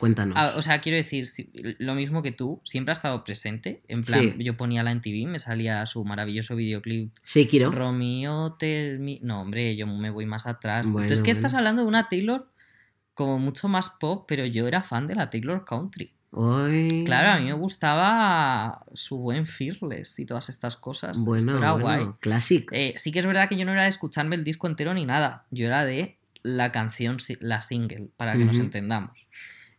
Cuéntanos. 0.00 0.34
Ah, 0.36 0.54
o 0.56 0.62
sea, 0.62 0.80
quiero 0.80 0.96
decir, 0.96 1.26
si- 1.26 1.50
lo 1.78 1.94
mismo 1.94 2.20
que 2.22 2.32
tú, 2.32 2.60
siempre 2.64 2.90
ha 2.90 2.94
estado 2.94 3.22
presente. 3.22 3.82
En 3.86 4.02
plan, 4.02 4.32
Sí. 4.32 4.42
yo 4.42 4.56
ponía 4.56 4.82
la 4.82 4.90
en 4.90 5.00
TV, 5.00 5.26
me 5.30 5.38
salía 5.38 5.86
su 5.86 6.04
maravilloso 6.04 6.56
videoclip 6.56 7.12
Sekiro. 7.22 7.70
Romeo 7.70 8.54
Tell 8.54 8.98
Me. 8.98 9.20
No, 9.22 9.42
hombre, 9.42 9.76
yo 9.76 9.86
me 9.86 10.10
voy 10.10 10.26
más 10.26 10.46
atrás. 10.48 10.86
Bueno, 10.90 11.02
Entonces, 11.06 11.22
bueno. 11.24 11.36
estás 11.38 11.54
hablando 11.54 11.82
de 11.82 11.88
una 11.88 12.08
Taylor 12.08 12.50
como 13.14 13.38
mucho 13.38 13.68
más 13.68 13.90
pop, 13.90 14.24
pero 14.26 14.44
yo 14.46 14.66
era 14.66 14.82
fan 14.82 15.06
de 15.06 15.14
la 15.14 15.30
Taylor 15.30 15.64
Country. 15.64 16.13
Claro, 17.04 17.30
a 17.30 17.38
mí 17.38 17.44
me 17.46 17.52
gustaba 17.52 18.84
su 18.94 19.18
buen 19.18 19.46
Fearless 19.46 20.18
y 20.18 20.26
todas 20.26 20.48
estas 20.48 20.76
cosas. 20.76 21.18
Esto 21.18 21.30
Bueno, 21.30 21.56
era 21.58 21.72
bueno, 21.72 21.82
guay. 21.82 22.06
clásico. 22.20 22.74
Eh, 22.74 22.94
sí 22.96 23.12
que 23.12 23.18
es 23.18 23.26
verdad 23.26 23.48
que 23.48 23.56
yo 23.56 23.64
no 23.64 23.72
era 23.72 23.82
de 23.84 23.88
escucharme 23.88 24.36
el 24.36 24.44
disco 24.44 24.66
entero 24.66 24.94
ni 24.94 25.04
nada. 25.04 25.44
Yo 25.50 25.66
era 25.66 25.84
de 25.84 26.16
la 26.42 26.72
canción, 26.72 27.18
la 27.40 27.60
single, 27.62 28.08
para 28.16 28.38
que 28.38 28.44
nos 28.44 28.56
Ujú. 28.56 28.66
entendamos. 28.66 29.28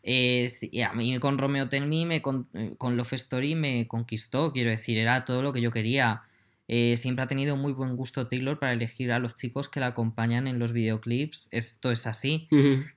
Eh, 0.04 0.50
sí, 0.50 0.82
a 0.82 0.94
mí 0.94 1.18
con 1.20 1.38
Romeo 1.38 1.68
Tell 1.68 1.88
Me, 1.88 2.06
me 2.06 2.22
con, 2.22 2.48
eh, 2.54 2.76
con 2.78 2.96
Love 2.96 3.14
Story 3.14 3.56
me 3.56 3.88
conquistó, 3.88 4.52
quiero 4.52 4.70
decir, 4.70 4.98
era 5.00 5.26
todo 5.26 5.42
lo 5.42 5.52
que 5.52 5.62
yo 5.62 5.72
quería. 5.72 6.22
Eh, 6.68 6.98
siempre 6.98 7.24
ha 7.24 7.28
tenido 7.28 7.56
muy 7.58 7.74
buen 7.74 7.96
gusto 7.96 8.28
Taylor 8.28 8.58
para 8.58 8.74
elegir 8.74 9.12
a 9.12 9.20
los 9.20 9.36
chicos 9.36 9.70
que 9.70 9.80
la 9.80 9.88
acompañan 9.88 10.48
en 10.48 10.58
los 10.58 10.72
videoclips. 10.74 11.48
Esto 11.52 11.92
es 11.92 12.08
así. 12.08 12.48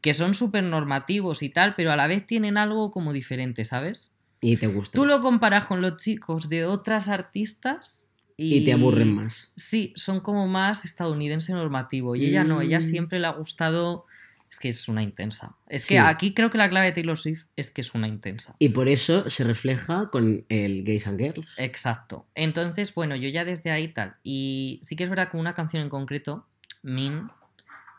Que 0.01 0.15
son 0.15 0.33
súper 0.35 0.65
normativos 0.65 1.43
y 1.43 1.51
tal, 1.51 1.75
pero 1.77 1.93
a 1.93 1.97
la 1.97 2.07
vez 2.07 2.25
tienen 2.27 2.57
algo 2.57 2.91
como 2.91 3.13
diferente, 3.13 3.65
¿sabes? 3.65 4.15
Y 4.41 4.57
te 4.57 4.69
gusta. 4.69 4.97
Tú 4.97 5.05
lo 5.05 5.21
comparas 5.21 5.67
con 5.67 5.83
los 5.83 5.97
chicos 5.99 6.49
de 6.49 6.65
otras 6.65 7.09
artistas 7.09 8.09
y, 8.41 8.59
Y 8.59 8.65
te 8.65 8.73
aburren 8.73 9.13
más. 9.15 9.53
Sí, 9.57 9.93
son 9.97 10.21
como 10.21 10.47
más 10.47 10.85
estadounidense 10.85 11.53
normativo. 11.53 12.15
Y 12.15 12.25
ella 12.27 12.45
no, 12.45 12.61
ella 12.63 12.79
Mm. 12.79 12.83
siempre 12.83 13.19
le 13.19 13.27
ha 13.27 13.33
gustado. 13.33 14.07
Es 14.51 14.59
que 14.59 14.69
es 14.69 14.89
una 14.89 15.03
intensa. 15.03 15.57
Es 15.69 15.83
que 15.87 15.95
Sí. 15.95 15.99
aquí 15.99 16.33
creo 16.35 16.51
que 16.51 16.57
la 16.59 16.71
clave 16.71 16.87
de 16.87 16.93
Taylor 16.93 17.19
Swift 17.19 17.45
es 17.57 17.71
que 17.71 17.83
es 17.83 17.95
una 17.95 18.09
intensa. 18.09 18.57
Y 18.59 18.71
por 18.71 18.89
eso 18.89 19.29
se 19.29 19.45
refleja 19.45 20.09
con 20.11 20.45
el 20.49 20.85
Gays 20.85 21.07
and 21.07 21.19
Girls. 21.21 21.55
Exacto. 21.59 22.27
Entonces, 22.35 22.95
bueno, 22.95 23.15
yo 23.17 23.29
ya 23.29 23.45
desde 23.45 23.71
ahí 23.71 23.89
tal. 23.89 24.17
Y 24.23 24.81
sí 24.83 24.97
que 24.97 25.05
es 25.05 25.11
verdad 25.11 25.31
que 25.31 25.37
una 25.37 25.53
canción 25.55 25.83
en 25.83 25.91
concreto, 25.91 26.47
Min, 26.83 27.29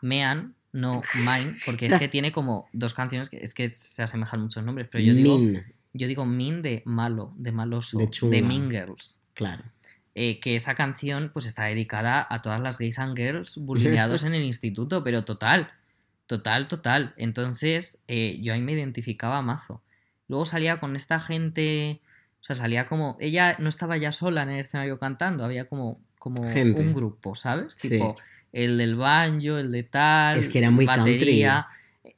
Mean, 0.02 0.54
no 0.72 1.02
Mine, 1.14 1.56
porque 1.66 1.86
es 1.86 1.96
que 1.98 2.08
tiene 2.08 2.32
como 2.32 2.68
dos 2.72 2.94
canciones 2.94 3.28
que 3.28 3.38
es 3.38 3.54
que 3.54 3.70
se 3.70 4.02
asemejan 4.02 4.40
muchos 4.40 4.64
nombres, 4.64 4.88
pero 4.90 5.04
yo 5.04 5.14
digo, 5.14 5.38
Min, 5.38 5.62
yo 5.92 6.06
digo 6.08 6.24
Min 6.26 6.62
de 6.62 6.82
malo, 6.86 7.32
de 7.36 7.52
maloso, 7.52 7.98
De 7.98 8.04
de, 8.06 8.10
chunga. 8.10 8.40
Mean 8.42 8.70
Girls. 8.70 9.20
claro. 9.34 9.62
eh, 10.16 10.40
que 10.40 10.56
esa 10.56 10.74
canción 10.74 11.30
pues 11.32 11.46
está 11.46 11.64
dedicada 11.64 12.26
a 12.28 12.42
todas 12.42 12.60
las 12.60 12.78
gays 12.78 12.98
and 12.98 13.16
girls 13.16 13.56
bulineados 13.58 14.24
en 14.24 14.34
el 14.34 14.42
instituto, 14.44 15.04
pero 15.04 15.22
total, 15.24 15.70
total, 16.30 16.68
total. 16.68 17.12
Entonces 17.16 17.98
eh, 18.06 18.38
yo 18.40 18.54
ahí 18.54 18.60
me 18.60 18.70
identificaba 18.70 19.42
mazo. 19.42 19.82
Luego 20.28 20.46
salía 20.46 20.78
con 20.78 20.94
esta 20.94 21.18
gente 21.18 22.00
O 22.40 22.44
sea, 22.44 22.54
salía 22.54 22.86
como. 22.86 23.16
Ella 23.18 23.56
no 23.58 23.68
estaba 23.68 23.96
ya 23.96 24.12
sola 24.12 24.44
en 24.44 24.50
el 24.50 24.60
escenario 24.60 25.00
cantando, 25.00 25.44
había 25.44 25.68
como, 25.68 26.00
como 26.20 26.44
Gente. 26.44 26.82
un 26.82 26.94
grupo, 26.94 27.34
¿sabes? 27.34 27.74
Sí. 27.74 27.88
Tipo, 27.88 28.16
el 28.52 28.78
del 28.78 28.94
banjo, 28.94 29.58
el 29.58 29.72
de 29.72 29.82
tal. 29.82 30.38
Es 30.38 30.48
que 30.48 30.58
era 30.58 30.70
muy 30.70 30.86
batería. 30.86 31.66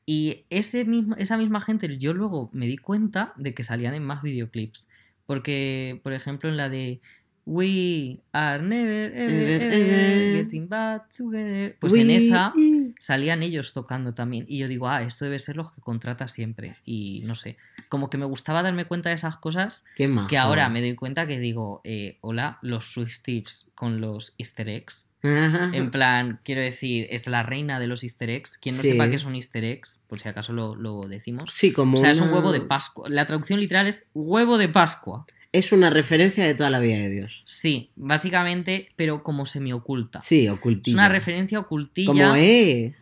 Y 0.04 0.44
ese 0.50 0.84
mismo, 0.84 1.16
esa 1.16 1.38
misma 1.38 1.62
gente, 1.62 1.96
yo 1.96 2.12
luego 2.12 2.50
me 2.52 2.66
di 2.66 2.76
cuenta 2.76 3.32
de 3.36 3.54
que 3.54 3.62
salían 3.62 3.94
en 3.94 4.04
más 4.04 4.22
videoclips. 4.22 4.90
Porque, 5.24 6.00
por 6.02 6.12
ejemplo, 6.12 6.50
en 6.50 6.58
la 6.58 6.68
de 6.68 7.00
We 7.44 8.20
are 8.32 8.62
never, 8.62 9.12
ever, 9.16 9.62
Ever, 9.62 10.36
getting 10.36 10.68
back 10.68 11.08
together. 11.08 11.76
Pues 11.80 11.92
en 11.94 12.10
esa 12.10 12.52
salían 13.00 13.42
ellos 13.42 13.72
tocando 13.72 14.14
también. 14.14 14.44
Y 14.48 14.58
yo 14.58 14.68
digo, 14.68 14.88
ah, 14.88 15.02
esto 15.02 15.24
debe 15.24 15.38
ser 15.40 15.56
los 15.56 15.72
que 15.72 15.80
contrata 15.80 16.28
siempre. 16.28 16.76
Y 16.84 17.22
no 17.24 17.34
sé, 17.34 17.56
como 17.88 18.10
que 18.10 18.16
me 18.18 18.26
gustaba 18.26 18.62
darme 18.62 18.84
cuenta 18.84 19.08
de 19.08 19.16
esas 19.16 19.38
cosas 19.38 19.84
Qué 19.96 20.08
que 20.28 20.38
ahora 20.38 20.68
me 20.68 20.80
doy 20.80 20.94
cuenta 20.94 21.26
que 21.26 21.40
digo, 21.40 21.80
eh, 21.82 22.18
hola, 22.20 22.58
los 22.62 22.92
Swifties 22.92 23.66
con 23.74 24.00
los 24.00 24.34
easter 24.38 24.68
eggs. 24.68 25.08
En 25.24 25.90
plan, 25.92 26.40
quiero 26.44 26.60
decir, 26.60 27.06
es 27.10 27.26
la 27.26 27.42
reina 27.42 27.80
de 27.80 27.88
los 27.88 28.04
easter 28.04 28.30
eggs. 28.30 28.56
Quien 28.58 28.76
no 28.76 28.82
Sí. 28.82 28.88
sepa 28.88 29.08
qué 29.08 29.16
es 29.16 29.24
un 29.24 29.34
easter 29.34 29.64
eggs, 29.64 30.00
por 30.08 30.20
si 30.20 30.28
acaso 30.28 30.52
lo, 30.52 30.76
lo 30.76 31.08
decimos. 31.08 31.50
Sí, 31.54 31.72
como 31.72 31.96
O 31.96 32.00
sea, 32.00 32.10
es 32.12 32.20
un 32.20 32.32
huevo 32.32 32.52
de 32.52 32.60
Pascua. 32.60 33.08
La 33.08 33.26
traducción 33.26 33.58
literal 33.58 33.88
es 33.88 34.06
huevo 34.14 34.58
de 34.58 34.68
Pascua. 34.68 35.26
Es 35.52 35.70
una 35.72 35.90
referencia 35.90 36.44
de 36.46 36.54
toda 36.54 36.70
la 36.70 36.80
vida 36.80 36.96
de 36.96 37.10
Dios. 37.10 37.42
Sí, 37.44 37.90
básicamente, 37.96 38.88
pero 38.96 39.22
como 39.22 39.44
semioculta. 39.46 40.20
Sí, 40.22 40.46
Es 40.46 40.52
ocultilla. 40.52 40.94
una 40.96 41.08
referencia 41.08 41.58
ocultilla. 41.58 42.06
Como, 42.06 42.34
eh. 42.36 42.94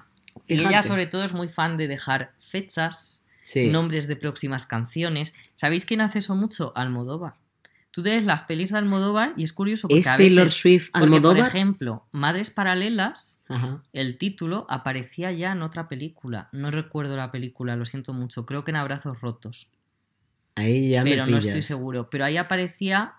y 0.49 0.55
ella 0.55 0.83
sobre 0.83 1.07
todo 1.07 1.23
es 1.25 1.33
muy 1.33 1.49
fan 1.49 1.77
de 1.77 1.87
dejar 1.89 2.33
fechas, 2.41 3.25
Sí. 3.43 3.69
nombres 3.69 4.07
de 4.09 4.17
próximas 4.17 4.67
canciones. 4.67 5.35
¿Sabéis 5.55 5.85
quién 5.85 6.01
hace 6.01 6.19
eso 6.21 6.35
mucho? 6.35 6.73
Almodóvar. 6.77 7.35
Tú 7.93 8.03
te 8.05 8.11
ves 8.11 8.25
las 8.25 8.43
pelis 8.43 8.71
de 8.71 8.79
Almodóvar 8.79 9.33
y 9.37 9.43
es 9.43 9.53
curioso 9.53 9.89
porque 9.89 10.01
¿Es 10.01 10.07
a 10.07 10.17
Taylor 10.17 10.45
veces- 10.45 10.61
Swift 10.61 10.91
porque, 10.93 11.07
por 11.09 11.17
Almodóvar? 11.17 11.49
ejemplo, 11.49 12.07
Madres 12.13 12.51
Paralelas, 12.51 13.43
Ajá. 13.49 13.83
el 13.93 14.19
título 14.19 14.67
aparecía 14.69 15.33
ya 15.33 15.51
en 15.53 15.63
otra 15.63 15.89
película. 15.89 16.49
No 16.53 16.71
recuerdo 16.71 17.17
la 17.17 17.33
película, 17.33 17.75
lo 17.75 17.85
siento 17.87 18.13
mucho. 18.13 18.47
Creo 18.47 18.63
que 18.63 18.71
en 18.71 18.77
Abrazos 18.77 19.21
Rotos. 19.21 19.69
Ahí 20.61 20.91
ya 20.91 21.03
pero 21.03 21.25
me 21.25 21.33
no 21.33 21.39
pillas. 21.39 21.47
estoy 21.47 21.63
seguro. 21.63 22.09
Pero 22.11 22.25
ahí 22.25 22.37
aparecía 22.37 23.15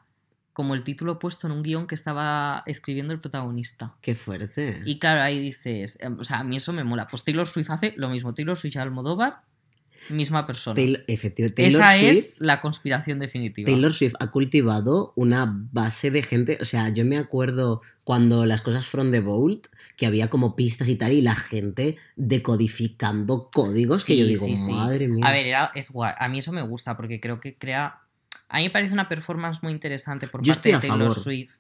como 0.54 0.74
el 0.74 0.84
título 0.84 1.18
puesto 1.20 1.48
en 1.48 1.54
un 1.54 1.64
guion 1.64 1.88
que 1.88 1.96
estaba 1.96 2.64
escribiendo 2.66 3.14
el 3.14 3.20
protagonista. 3.20 3.96
Qué 4.02 4.16
fuerte. 4.16 4.82
Y 4.86 5.00
claro, 5.00 5.22
ahí 5.22 5.40
dices, 5.40 5.98
em, 6.02 6.20
o 6.20 6.24
sea, 6.24 6.40
a 6.40 6.44
mí 6.44 6.58
eso 6.58 6.74
me 6.74 6.84
mola. 6.84 7.08
Pues 7.08 7.24
Taylor 7.24 7.48
Swift 7.48 7.70
hace 7.70 7.94
lo 7.98 8.10
mismo. 8.10 8.34
Taylor 8.34 8.58
Swift 8.58 8.76
y 8.76 8.80
Almodóvar, 8.80 9.42
misma 10.10 10.46
persona. 10.48 10.76
Taylor, 10.76 11.04
efectivamente, 11.08 11.64
Taylor 11.64 11.82
Esa 11.82 11.98
Swift, 11.98 12.12
es 12.18 12.36
la 12.40 12.60
conspiración 12.62 13.20
definitiva. 13.20 13.66
Taylor 13.66 13.94
Swift 13.94 14.14
ha 14.20 14.32
cultivado 14.32 15.14
una 15.16 15.46
base 15.72 16.12
de 16.12 16.24
gente. 16.24 16.58
O 16.62 16.66
sea, 16.66 16.90
yo 16.90 17.06
me 17.06 17.18
acuerdo 17.18 17.82
cuando 18.04 18.46
las 18.46 18.62
cosas 18.62 18.88
fueron 18.88 19.12
de 19.12 19.20
Bolt, 19.22 19.68
que 19.98 20.06
había 20.08 20.30
como 20.30 20.56
pistas 20.56 20.90
y 20.90 20.96
tal, 20.96 21.12
y 21.14 21.22
la 21.22 21.36
gente 21.36 21.98
decodificando 22.52 23.50
códigos 23.54 24.06
que 24.06 24.14
Sí, 24.14 24.20
yo 24.20 24.26
digo, 24.28 24.46
sí, 24.46 24.56
sí. 24.56 24.72
madre 24.74 25.08
mía. 25.08 25.26
A 25.26 25.32
ver, 25.32 25.46
era- 25.46 25.72
es 25.76 25.90
guay. 25.92 26.14
A 26.18 26.28
mí 26.28 26.40
eso 26.40 26.52
me 26.52 26.62
gusta 26.62 26.98
porque 26.98 27.20
creo 27.20 27.40
que 27.40 27.56
crea. 27.56 28.00
A 28.50 28.58
mí 28.58 28.64
me 28.64 28.70
parece 28.70 28.94
una 28.94 29.08
performance 29.08 29.64
muy 29.64 29.72
interesante 29.72 30.28
por 30.28 30.42
Yo 30.44 30.54
parte 30.54 30.70
de 30.74 30.80
Taylor 30.80 31.00
favor. 31.10 31.20
Swift. 31.20 31.54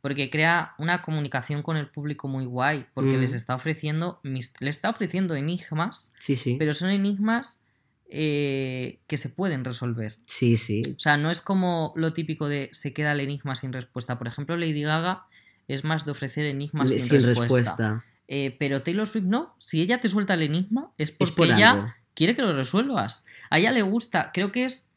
Porque 0.00 0.30
crea 0.30 0.72
una 0.78 1.02
comunicación 1.02 1.62
con 1.62 1.76
el 1.76 1.88
público 1.88 2.26
muy 2.26 2.46
guay. 2.46 2.86
Porque 2.94 3.18
Mm. 3.18 3.20
les 3.20 3.34
está 3.34 3.54
ofreciendo. 3.54 4.18
Les 4.22 4.54
está 4.60 4.88
ofreciendo 4.88 5.34
enigmas. 5.34 6.12
Sí, 6.18 6.36
sí. 6.36 6.56
Pero 6.58 6.72
son 6.72 6.88
enigmas 6.90 7.62
eh, 8.10 9.00
que 9.06 9.16
se 9.16 9.28
pueden 9.28 9.64
resolver. 9.64 10.16
Sí, 10.26 10.56
sí. 10.56 10.82
O 10.96 11.00
sea, 11.00 11.16
no 11.16 11.30
es 11.30 11.40
como 11.40 11.92
lo 11.96 12.12
típico 12.12 12.48
de 12.48 12.68
se 12.72 12.92
queda 12.92 13.12
el 13.12 13.20
enigma 13.20 13.54
sin 13.56 13.72
respuesta. 13.72 14.18
Por 14.18 14.26
ejemplo, 14.26 14.56
Lady 14.56 14.82
Gaga 14.82 15.26
es 15.68 15.84
más 15.84 16.04
de 16.04 16.10
ofrecer 16.12 16.46
enigmas 16.46 16.90
Le- 16.90 16.98
sin, 16.98 17.20
Sin 17.20 17.26
respuesta. 17.28 17.56
respuesta. 17.56 18.04
Eh, 18.28 18.56
pero 18.58 18.82
Taylor 18.82 19.06
Swift 19.08 19.24
no. 19.24 19.54
Si 19.58 19.80
ella 19.80 20.00
te 20.00 20.08
suelta 20.08 20.34
el 20.34 20.42
enigma, 20.42 20.90
es 20.98 21.10
porque 21.10 21.24
Es 21.24 21.30
por 21.30 21.46
ella 21.46 21.70
algo. 21.72 21.94
quiere 22.14 22.36
que 22.36 22.42
lo 22.42 22.52
resuelvas. 22.54 23.24
A 23.50 23.58
ella 23.58 23.72
le 23.72 23.82
gusta. 23.82 24.30
Creo 24.32 24.52
que 24.52 24.64
es. 24.64 24.88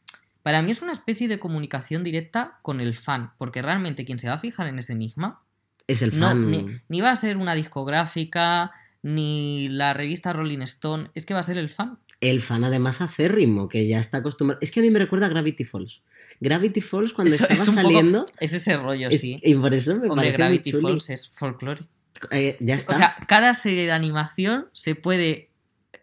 Para 0.42 0.60
mí 0.62 0.70
es 0.72 0.82
una 0.82 0.92
especie 0.92 1.26
de 1.26 1.38
comunicación 1.38 2.02
directa 2.04 2.58
con 2.62 2.80
el 2.80 2.94
fan. 2.94 3.32
Porque 3.38 3.62
realmente 3.62 4.04
quien 4.04 4.18
se 4.18 4.28
va 4.28 4.34
a 4.34 4.38
fijar 4.38 4.66
en 4.66 4.78
ese 4.78 4.92
enigma. 4.92 5.40
Es 5.86 6.02
el 6.02 6.18
No, 6.18 6.28
fan. 6.28 6.50
ni, 6.50 6.66
ni 6.88 7.00
va 7.00 7.10
a 7.10 7.16
ser 7.16 7.36
una 7.36 7.54
discográfica, 7.54 8.72
ni 9.02 9.68
la 9.68 9.94
revista 9.94 10.32
Rolling 10.32 10.60
Stone. 10.62 11.10
Es 11.14 11.26
que 11.26 11.34
va 11.34 11.40
a 11.40 11.44
ser 11.44 11.58
el 11.58 11.68
fan. 11.70 11.98
El 12.30 12.40
fan 12.40 12.64
además 12.64 13.00
acérrimo, 13.00 13.68
que 13.68 13.86
ya 13.86 13.98
está 13.98 14.18
acostumbrado. 14.18 14.58
Es 14.62 14.70
que 14.70 14.80
a 14.80 14.82
mí 14.82 14.90
me 14.90 14.98
recuerda 14.98 15.26
a 15.26 15.28
Gravity 15.28 15.64
Falls. 15.64 16.02
Gravity 16.40 16.80
Falls 16.80 17.12
cuando 17.12 17.34
Eso 17.34 17.44
estaba 17.44 17.60
es 17.60 17.68
un 17.68 17.74
poco- 17.74 17.86
saliendo. 17.88 18.26
Es 18.40 18.52
ese 18.52 18.76
rollo, 18.76 19.08
es- 19.10 19.20
sí. 19.20 19.36
Y 19.42 19.54
por 19.54 19.74
eso 19.74 19.92
me 19.96 20.08
Hombre, 20.08 20.16
parece 20.16 20.36
Gravity 20.38 20.72
muy. 20.74 20.82
Falls 20.82 21.10
es 21.10 21.28
folclore. 21.30 21.84
Eh, 22.30 22.56
ya 22.60 22.74
está. 22.76 22.92
O 22.92 22.94
sea, 22.94 23.16
cada 23.28 23.52
serie 23.54 23.84
de 23.86 23.92
animación 23.92 24.68
se 24.72 24.94
puede 24.94 25.50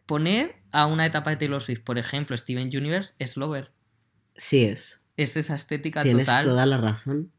poner 0.06 0.56
a 0.72 0.86
una 0.86 1.06
etapa 1.06 1.30
de 1.32 1.38
Taylor 1.38 1.62
Swift. 1.62 1.82
Por 1.84 1.98
ejemplo, 1.98 2.38
Steven 2.38 2.68
Universe 2.68 3.14
es 3.20 3.38
Lover. 3.38 3.72
sí 4.36 4.64
es. 4.66 5.06
Es 5.18 5.36
esa 5.38 5.56
estética 5.56 6.02
Tienes 6.02 6.26
total. 6.28 6.46
toda 6.46 6.66
la 6.66 6.78
razón. 6.78 7.32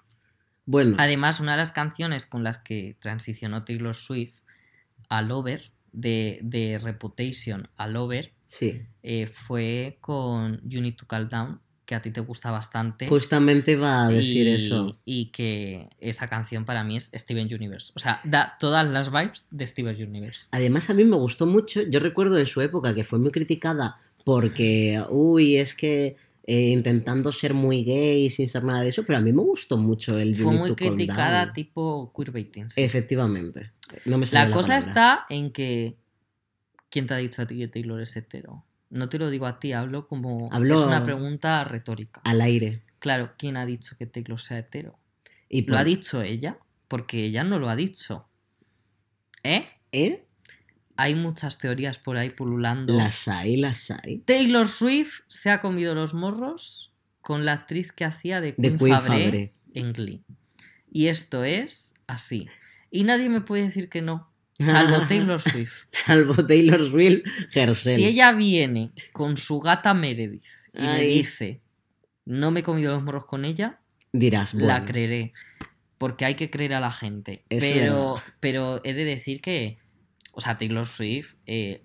Bueno, 0.67 0.95
Además, 0.99 1.41
una 1.41 1.53
de 1.53 1.59
las 1.59 1.73
canciones 1.73 2.27
con 2.27 2.45
las 2.45 2.59
que 2.59 2.97
transicionó 3.01 3.65
Taylor 3.65 3.95
Swift 3.95 4.35
a 5.09 5.21
Lover, 5.23 5.73
de, 5.93 6.41
de 6.43 6.79
Reputation 6.83 7.69
a 7.77 7.87
Lover, 7.87 8.33
sí. 8.45 8.83
eh, 9.03 9.27
fue 9.27 9.99
con 10.01 10.61
You 10.69 10.81
Need 10.81 10.97
to 10.97 11.07
Calm 11.07 11.29
Down, 11.29 11.61
que 11.85 11.95
a 11.95 12.03
ti 12.03 12.11
te 12.11 12.21
gusta 12.21 12.51
bastante. 12.51 13.07
Justamente 13.09 13.77
va 13.77 14.07
a 14.07 14.09
decir 14.09 14.47
y, 14.47 14.53
eso. 14.53 14.99
Y 15.05 15.27
que 15.27 15.89
esa 15.99 16.29
canción 16.29 16.65
para 16.65 16.85
mí 16.85 16.97
es 16.97 17.11
Steven 17.15 17.53
Universe. 17.53 17.93
O 17.95 17.99
sea, 17.99 18.21
da 18.25 18.57
todas 18.59 18.87
las 18.87 19.11
vibes 19.11 19.49
de 19.51 19.67
Steven 19.67 19.97
Universe. 20.09 20.49
Además, 20.53 20.91
a 20.91 20.95
mí 20.95 21.05
me 21.05 21.17
gustó 21.17 21.47
mucho. 21.47 21.83
Yo 21.83 22.01
recuerdo 22.01 22.39
en 22.39 22.47
su 22.47 22.61
época 22.61 22.95
que 22.95 23.05
fue 23.05 23.19
muy 23.19 23.31
criticada 23.31 23.99
porque, 24.25 25.03
uy, 25.11 25.57
es 25.57 25.75
que 25.75 26.17
eh, 26.45 26.71
intentando 26.71 27.31
ser 27.31 27.55
muy 27.55 27.85
gay 27.85 28.29
sin 28.31 28.49
ser 28.49 28.65
nada 28.65 28.83
de 28.83 28.89
eso, 28.89 29.05
pero 29.05 29.19
a 29.19 29.21
mí 29.21 29.33
me 29.33 29.43
gustó 29.43 29.77
mucho 29.77 30.19
el 30.19 30.35
Fue 30.35 30.53
muy 30.53 30.75
criticada, 30.75 31.53
tipo 31.53 32.13
queerbaiting. 32.17 32.71
sí. 32.71 32.81
Efectivamente. 32.81 33.73
No 34.05 34.19
me 34.19 34.27
La 34.33 34.51
cosa 34.51 34.69
palabra. 34.79 34.79
está 34.79 35.27
en 35.29 35.53
que. 35.53 35.97
¿Quién 36.91 37.07
te 37.07 37.15
ha 37.15 37.17
dicho 37.19 37.43
a 37.43 37.47
ti 37.47 37.57
que 37.59 37.69
Taylor 37.69 38.01
es 38.01 38.17
hetero? 38.17 38.65
No 38.91 39.09
te 39.09 39.19
lo 39.19 39.31
digo 39.31 39.47
a 39.47 39.59
ti, 39.59 39.73
hablo 39.73 40.07
como. 40.07 40.51
Hablo- 40.53 40.75
Es 40.81 40.87
una 40.87 41.03
pregunta 41.03 41.65
retórica. 41.65 42.21
Al 42.25 42.41
aire. 42.41 42.83
Claro, 42.99 43.33
¿quién 43.39 43.57
ha 43.57 43.65
dicho 43.67 43.97
que 43.97 44.07
Taylor 44.07 44.41
sea 44.41 44.59
hetero? 44.59 44.99
Y 45.49 45.67
¿Lo 45.67 45.77
ha 45.77 45.85
dicho 45.85 46.23
ella? 46.23 46.59
Porque 46.89 47.25
ella 47.25 47.43
no 47.45 47.59
lo 47.59 47.69
ha 47.69 47.77
dicho. 47.77 48.29
¿Eh? 49.43 49.67
¿Eh? 49.93 50.25
Hay 50.97 51.15
muchas 51.15 51.59
teorías 51.59 51.99
por 51.99 52.17
ahí 52.17 52.31
pululando. 52.31 52.95
Las 52.97 53.27
hay, 53.29 53.57
las 53.57 53.91
hay. 53.91 54.19
Taylor 54.19 54.69
Swift 54.69 55.21
se 55.27 55.51
ha 55.51 55.61
comido 55.61 55.95
los 55.95 56.15
morros 56.15 56.93
con 57.23 57.45
la 57.45 57.53
actriz 57.55 57.93
que 57.93 58.05
hacía 58.05 58.41
de 58.41 58.55
De 58.57 58.77
Queen, 58.77 58.91
Fabre. 59.01 59.55
en 59.75 59.93
Glee. 59.93 60.25
Y 60.91 61.07
esto 61.09 61.45
es 61.45 61.95
así. 62.07 62.49
Y 62.93 63.05
nadie 63.05 63.29
me 63.31 63.41
puede 63.41 63.65
decir 63.65 63.89
que 63.89 64.03
no, 64.03 64.31
salvo 64.61 65.01
Taylor 65.09 65.41
Swift. 65.41 65.87
Salvo 65.91 66.47
Taylor 66.47 66.87
Swift, 66.89 67.23
Herself. 67.53 67.97
Si 67.97 68.05
ella 68.05 68.33
viene 68.33 68.93
con 69.13 69.37
su 69.37 69.59
gata 69.61 69.95
Meredith 69.95 70.45
y 70.75 70.83
me 70.83 70.89
Ay. 70.89 71.09
dice, 71.09 71.63
no 72.27 72.51
me 72.51 72.61
he 72.61 72.63
comido 72.63 72.93
los 72.93 73.03
morros 73.03 73.25
con 73.25 73.45
ella, 73.45 73.81
Dirás, 74.13 74.53
bueno. 74.53 74.69
la 74.69 74.85
creeré. 74.85 75.33
Porque 75.97 76.27
hay 76.27 76.35
que 76.35 76.51
creer 76.51 76.75
a 76.75 76.81
la 76.81 76.91
gente. 76.93 77.45
Eso 77.49 77.67
Pero, 77.73 78.23
pero 78.41 78.81
he 78.85 78.93
de 78.93 79.05
decir 79.05 79.41
que, 79.41 79.79
o 80.33 80.41
sea, 80.41 80.59
Taylor 80.59 80.87
Swift, 80.87 81.35
eh, 81.47 81.81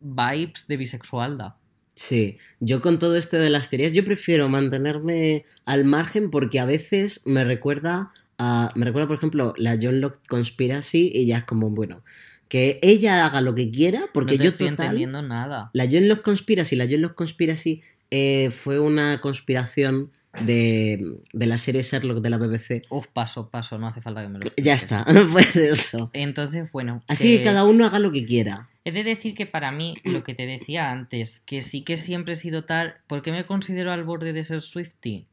vibes 0.00 0.66
de 0.66 0.76
bisexual 0.76 1.38
da. 1.38 1.56
Sí, 1.94 2.38
yo 2.58 2.80
con 2.80 2.98
todo 2.98 3.16
esto 3.16 3.38
de 3.38 3.50
las 3.50 3.70
teorías, 3.70 3.92
yo 3.92 4.04
prefiero 4.04 4.48
mantenerme 4.48 5.44
al 5.64 5.84
margen 5.84 6.30
porque 6.30 6.58
a 6.58 6.66
veces 6.66 7.22
me 7.24 7.44
recuerda 7.44 8.12
a, 8.38 8.70
me 8.74 8.84
recuerda 8.84 9.06
por 9.06 9.16
ejemplo 9.16 9.54
la 9.56 9.78
John 9.80 10.00
Locke 10.00 10.20
Conspiracy 10.28 11.10
y 11.14 11.26
ya 11.26 11.38
es 11.38 11.44
como, 11.44 11.70
bueno, 11.70 12.02
que 12.48 12.78
ella 12.82 13.24
haga 13.26 13.40
lo 13.40 13.54
que 13.54 13.70
quiera 13.70 14.02
porque 14.12 14.32
no 14.32 14.38
te 14.38 14.44
yo 14.44 14.50
estoy 14.50 14.70
total, 14.70 14.86
entendiendo 14.86 15.22
nada. 15.22 15.70
la 15.72 15.88
John 15.90 16.08
Locke 16.08 16.22
Conspiracy, 16.22 16.76
la 16.76 16.86
John 16.88 17.02
Locke 17.02 17.16
Conspiracy 17.16 17.82
eh, 18.10 18.50
fue 18.50 18.78
una 18.78 19.20
conspiración 19.20 20.12
de, 20.40 21.18
de 21.32 21.46
la 21.46 21.58
serie 21.58 21.82
Sherlock 21.82 22.20
de 22.20 22.30
la 22.30 22.38
BBC. 22.38 22.82
Uf, 22.90 23.06
paso, 23.08 23.50
paso, 23.50 23.78
no 23.78 23.86
hace 23.86 24.00
falta 24.00 24.22
que 24.22 24.28
me 24.28 24.38
lo 24.38 24.50
Ya 24.56 24.74
está, 24.74 25.04
pues 25.32 25.56
eso. 25.56 26.10
Entonces, 26.12 26.70
bueno. 26.72 27.02
Así 27.08 27.38
que 27.38 27.44
cada 27.44 27.64
uno 27.64 27.86
haga 27.86 27.98
lo 27.98 28.12
que 28.12 28.24
quiera. 28.24 28.68
He 28.84 28.92
de 28.92 29.04
decir 29.04 29.34
que 29.34 29.46
para 29.46 29.72
mí, 29.72 29.94
lo 30.04 30.22
que 30.22 30.34
te 30.34 30.46
decía 30.46 30.90
antes, 30.90 31.40
que 31.40 31.60
sí 31.60 31.82
que 31.82 31.96
siempre 31.96 32.34
he 32.34 32.36
sido 32.36 32.64
tal. 32.64 32.96
¿Por 33.06 33.22
qué 33.22 33.32
me 33.32 33.46
considero 33.46 33.92
al 33.92 34.04
borde 34.04 34.32
de 34.32 34.44
ser 34.44 34.60
Swifty? 34.60 35.26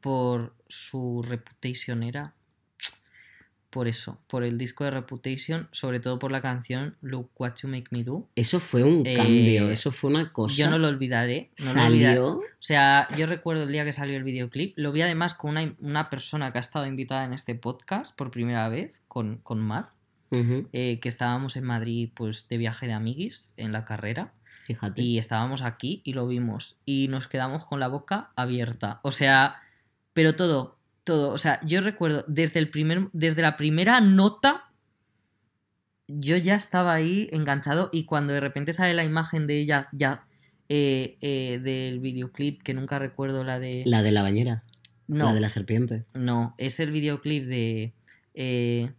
Por 0.00 0.54
su 0.68 1.24
reputation 1.26 2.02
era. 2.02 2.34
por 3.70 3.86
eso, 3.86 4.18
por 4.28 4.44
el 4.44 4.56
disco 4.56 4.84
de 4.84 4.90
Reputation, 4.90 5.68
sobre 5.72 6.00
todo 6.00 6.18
por 6.18 6.32
la 6.32 6.40
canción 6.40 6.96
Look 7.02 7.30
What 7.36 7.56
You 7.62 7.68
Make 7.68 7.88
Me 7.90 8.02
Do. 8.02 8.26
Eso 8.34 8.60
fue 8.60 8.82
un 8.82 9.06
Eh, 9.06 9.14
cambio, 9.14 9.70
eso 9.70 9.92
fue 9.92 10.08
una 10.10 10.32
cosa. 10.32 10.56
Yo 10.56 10.70
no 10.70 10.78
lo 10.78 10.88
olvidaré. 10.88 11.50
no 11.58 11.74
lo 11.82 11.86
olvidaré. 11.86 12.14
Salió. 12.16 12.28
O 12.38 12.42
sea, 12.60 13.06
yo 13.16 13.26
recuerdo 13.26 13.64
el 13.64 13.72
día 13.72 13.84
que 13.84 13.92
salió 13.92 14.16
el 14.16 14.24
videoclip, 14.24 14.72
lo 14.76 14.90
vi 14.90 15.02
además 15.02 15.34
con 15.34 15.50
una, 15.50 15.74
una 15.80 16.08
persona 16.08 16.50
que 16.50 16.58
ha 16.58 16.60
estado 16.60 16.86
invitada 16.86 17.26
en 17.26 17.34
este 17.34 17.54
podcast 17.54 18.16
por 18.16 18.30
primera 18.30 18.68
vez, 18.70 19.02
con, 19.06 19.36
con 19.42 19.60
Mar, 19.60 19.90
eh, 20.30 20.98
que 21.00 21.08
estábamos 21.08 21.56
en 21.56 21.64
Madrid 21.64 22.10
pues 22.14 22.48
de 22.48 22.56
viaje 22.58 22.86
de 22.86 22.94
amiguis 22.94 23.52
en 23.58 23.72
la 23.72 23.84
carrera 23.84 24.32
Fíjate. 24.68 25.00
y 25.00 25.16
estábamos 25.16 25.62
aquí 25.62 26.02
y 26.04 26.12
lo 26.12 26.28
vimos 26.28 26.76
y 26.84 27.08
nos 27.08 27.26
quedamos 27.26 27.64
con 27.64 27.80
la 27.80 27.88
boca 27.88 28.32
abierta. 28.36 29.00
O 29.02 29.12
sea, 29.12 29.56
pero 30.12 30.36
todo, 30.36 30.76
todo. 31.04 31.30
O 31.30 31.38
sea, 31.38 31.58
yo 31.64 31.80
recuerdo 31.80 32.22
desde, 32.28 32.58
el 32.58 32.68
primer, 32.68 33.08
desde 33.14 33.40
la 33.40 33.56
primera 33.56 34.02
nota, 34.02 34.70
yo 36.06 36.36
ya 36.36 36.54
estaba 36.54 36.92
ahí 36.92 37.30
enganchado 37.32 37.88
y 37.94 38.04
cuando 38.04 38.34
de 38.34 38.40
repente 38.40 38.74
sale 38.74 38.92
la 38.92 39.04
imagen 39.04 39.46
de 39.46 39.58
ella 39.58 39.88
ya 39.92 40.26
eh, 40.68 41.16
eh, 41.22 41.60
del 41.62 41.98
videoclip, 42.00 42.62
que 42.62 42.74
nunca 42.74 42.98
recuerdo 42.98 43.44
la 43.44 43.58
de... 43.58 43.84
La 43.86 44.02
de 44.02 44.12
la 44.12 44.20
bañera, 44.20 44.64
no, 45.06 45.24
la 45.24 45.32
de 45.32 45.40
la 45.40 45.48
serpiente. 45.48 46.04
no, 46.12 46.54
es 46.58 46.78
el 46.78 46.90
videoclip 46.90 47.46
de... 47.46 47.94
Eh, 48.34 48.92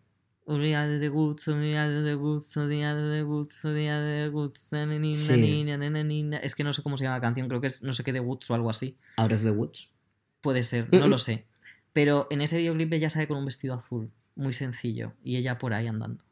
De 0.58 1.10
Woods, 1.10 1.46
de 1.46 2.16
Woods, 2.16 2.54
de 2.56 3.26
Woods, 3.26 3.64
de 3.64 4.30
Woods, 4.34 4.70
Sí. 5.18 5.66
Es 6.42 6.56
que 6.56 6.64
no 6.64 6.74
sé 6.74 6.82
cómo 6.82 6.98
se 6.98 7.04
llama 7.04 7.18
la 7.18 7.22
canción, 7.22 7.48
creo 7.48 7.62
que 7.62 7.68
es 7.68 7.84
no 7.84 7.94
sé 7.94 8.04
qué 8.04 8.12
de 8.14 8.20
Woods 8.20 8.50
o 8.50 8.56
algo 8.56 8.70
así. 8.70 8.98
Out 9.18 9.32
of 9.32 9.44
the 9.44 9.52
Woods. 9.52 9.90
Puede 10.42 10.64
ser, 10.64 10.92
no 10.92 11.08
lo 11.08 11.18
sé. 11.18 11.46
Pero 11.94 12.28
en 12.30 12.42
ese 12.42 12.58
videoclip 12.58 12.94
ella 12.94 13.10
sale 13.10 13.28
con 13.28 13.38
un 13.38 13.46
vestido 13.46 13.74
azul, 13.76 14.12
muy 14.36 14.54
sencillo, 14.54 15.14
y 15.24 15.38
ella 15.38 15.58
por 15.58 15.74
ahí 15.74 15.88
andando. 15.88 16.24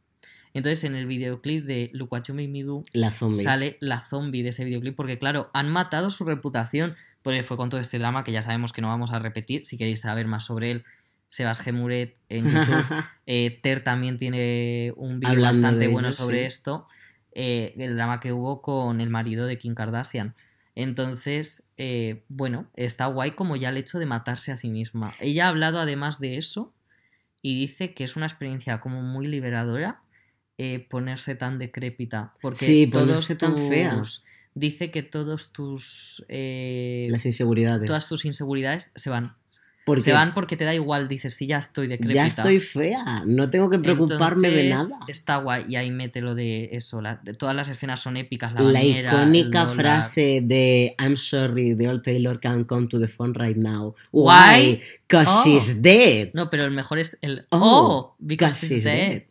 Entonces 0.53 0.83
en 0.85 0.95
el 0.95 1.05
videoclip 1.05 1.65
de 1.65 1.91
Look 1.93 2.11
What 2.11 2.23
You 2.23 2.33
Made 2.33 2.47
Me 2.47 2.63
Do 2.63 2.83
La 2.93 3.11
zombie. 3.11 3.43
sale 3.43 3.77
la 3.79 3.99
zombie 3.99 4.43
de 4.43 4.49
ese 4.49 4.65
videoclip, 4.65 4.95
porque 4.95 5.19
claro, 5.19 5.49
han 5.53 5.69
matado 5.69 6.09
su 6.09 6.23
reputación, 6.23 6.95
porque 7.21 7.43
fue 7.43 7.57
con 7.57 7.69
todo 7.69 7.81
este 7.81 7.99
drama 7.99 8.23
que 8.23 8.31
ya 8.31 8.41
sabemos 8.41 8.73
que 8.73 8.81
no 8.81 8.87
vamos 8.87 9.11
a 9.11 9.19
repetir. 9.19 9.65
Si 9.65 9.77
queréis 9.77 10.01
saber 10.01 10.27
más 10.27 10.45
sobre 10.45 10.71
él, 10.71 10.85
Sebas 11.27 11.59
Gemuret 11.59 12.17
en 12.29 12.45
YouTube. 12.45 12.85
Eh, 13.29 13.59
Ter 13.61 13.83
también 13.83 14.15
tiene 14.17 14.93
un 14.95 15.19
vídeo 15.19 15.41
bastante 15.41 15.89
bueno 15.89 16.13
sobre 16.13 16.39
sí. 16.39 16.45
esto, 16.45 16.87
eh, 17.33 17.73
el 17.77 17.95
drama 17.97 18.21
que 18.21 18.31
hubo 18.31 18.61
con 18.61 19.01
el 19.01 19.09
marido 19.09 19.45
de 19.45 19.57
Kim 19.57 19.75
Kardashian. 19.75 20.33
Entonces, 20.75 21.63
eh, 21.75 22.23
bueno, 22.29 22.67
está 22.75 23.07
guay 23.07 23.31
como 23.31 23.57
ya 23.57 23.67
el 23.67 23.75
hecho 23.75 23.99
de 23.99 24.05
matarse 24.05 24.53
a 24.53 24.55
sí 24.55 24.69
misma. 24.69 25.13
Ella 25.19 25.47
ha 25.47 25.49
hablado 25.49 25.79
además 25.79 26.19
de 26.21 26.37
eso 26.37 26.73
y 27.41 27.59
dice 27.59 27.93
que 27.93 28.05
es 28.05 28.15
una 28.15 28.27
experiencia 28.27 28.79
como 28.79 29.01
muy 29.01 29.27
liberadora 29.27 30.01
ponerse 30.89 31.35
tan 31.35 31.57
decrépita. 31.57 32.31
Porque 32.41 32.57
Sí, 32.65 32.87
todos 32.87 33.07
ponerse 33.07 33.35
tan 33.35 33.57
fea. 33.57 33.97
tus- 33.97 34.23
Dice 34.53 34.89
que 34.89 35.03
todos 35.03 35.51
tus... 35.51 36.23
Las 36.29 37.25
inseguridades. 37.25 37.85
todas 37.87 38.07
tus 38.07 38.23
inseguridades 38.25 38.91
se 38.95 39.09
van. 39.09 39.35
Porque 39.87 40.01
Se 40.01 40.11
van 40.11 40.33
porque 40.33 40.57
te 40.57 40.65
da 40.65 40.75
igual, 40.75 41.07
dices, 41.07 41.33
si 41.33 41.47
ya 41.47 41.59
estoy 41.59 41.87
decrépita. 41.87 42.13
ya 42.15 42.27
estoy 42.27 42.59
fea, 42.59 43.23
no 43.25 43.49
tengo 43.49 43.69
que 43.69 43.79
preocuparme 43.79 44.49
de 44.51 44.69
nada. 44.69 44.85
Está 45.07 45.37
guay. 45.37 45.63
Y 45.69 45.77
ahí 45.77 45.89
mete 45.91 46.19
lo 46.19 46.35
de 46.35 46.69
eso. 46.73 46.99
la- 47.01 47.21
de 47.23 47.33
todas 47.33 47.55
las 47.55 47.69
escenas 47.69 48.01
son 48.01 48.17
épicas. 48.17 48.51
La, 48.53 48.61
La 48.63 48.79
bañera, 48.79 49.13
icónica 49.13 49.61
el 49.61 49.67
frase 49.69 50.41
de 50.43 50.93
I'm 50.99 51.15
sorry, 51.15 51.73
the 51.75 51.87
old 51.87 52.01
Taylor 52.03 52.37
can't 52.37 52.67
come 52.67 52.87
to 52.89 52.99
the 52.99 53.07
phone 53.07 53.33
right 53.33 53.55
now. 53.55 53.95
Why? 54.11 54.33
Why? 54.33 54.81
Cause 55.07 55.31
Oh. 55.33 55.43
she's 55.45 55.81
dead. 55.81 56.31
No, 56.33 56.49
pero 56.49 56.63
el 56.65 56.71
mejor 56.71 56.99
es 56.99 57.17
el 57.21 57.45
Oh, 57.49 57.59
Oh, 57.61 58.15
because 58.19 58.55
Cause 58.55 58.65
she's 58.67 58.69
she's 58.69 58.83
dead. 58.83 59.09
dead. 59.09 59.23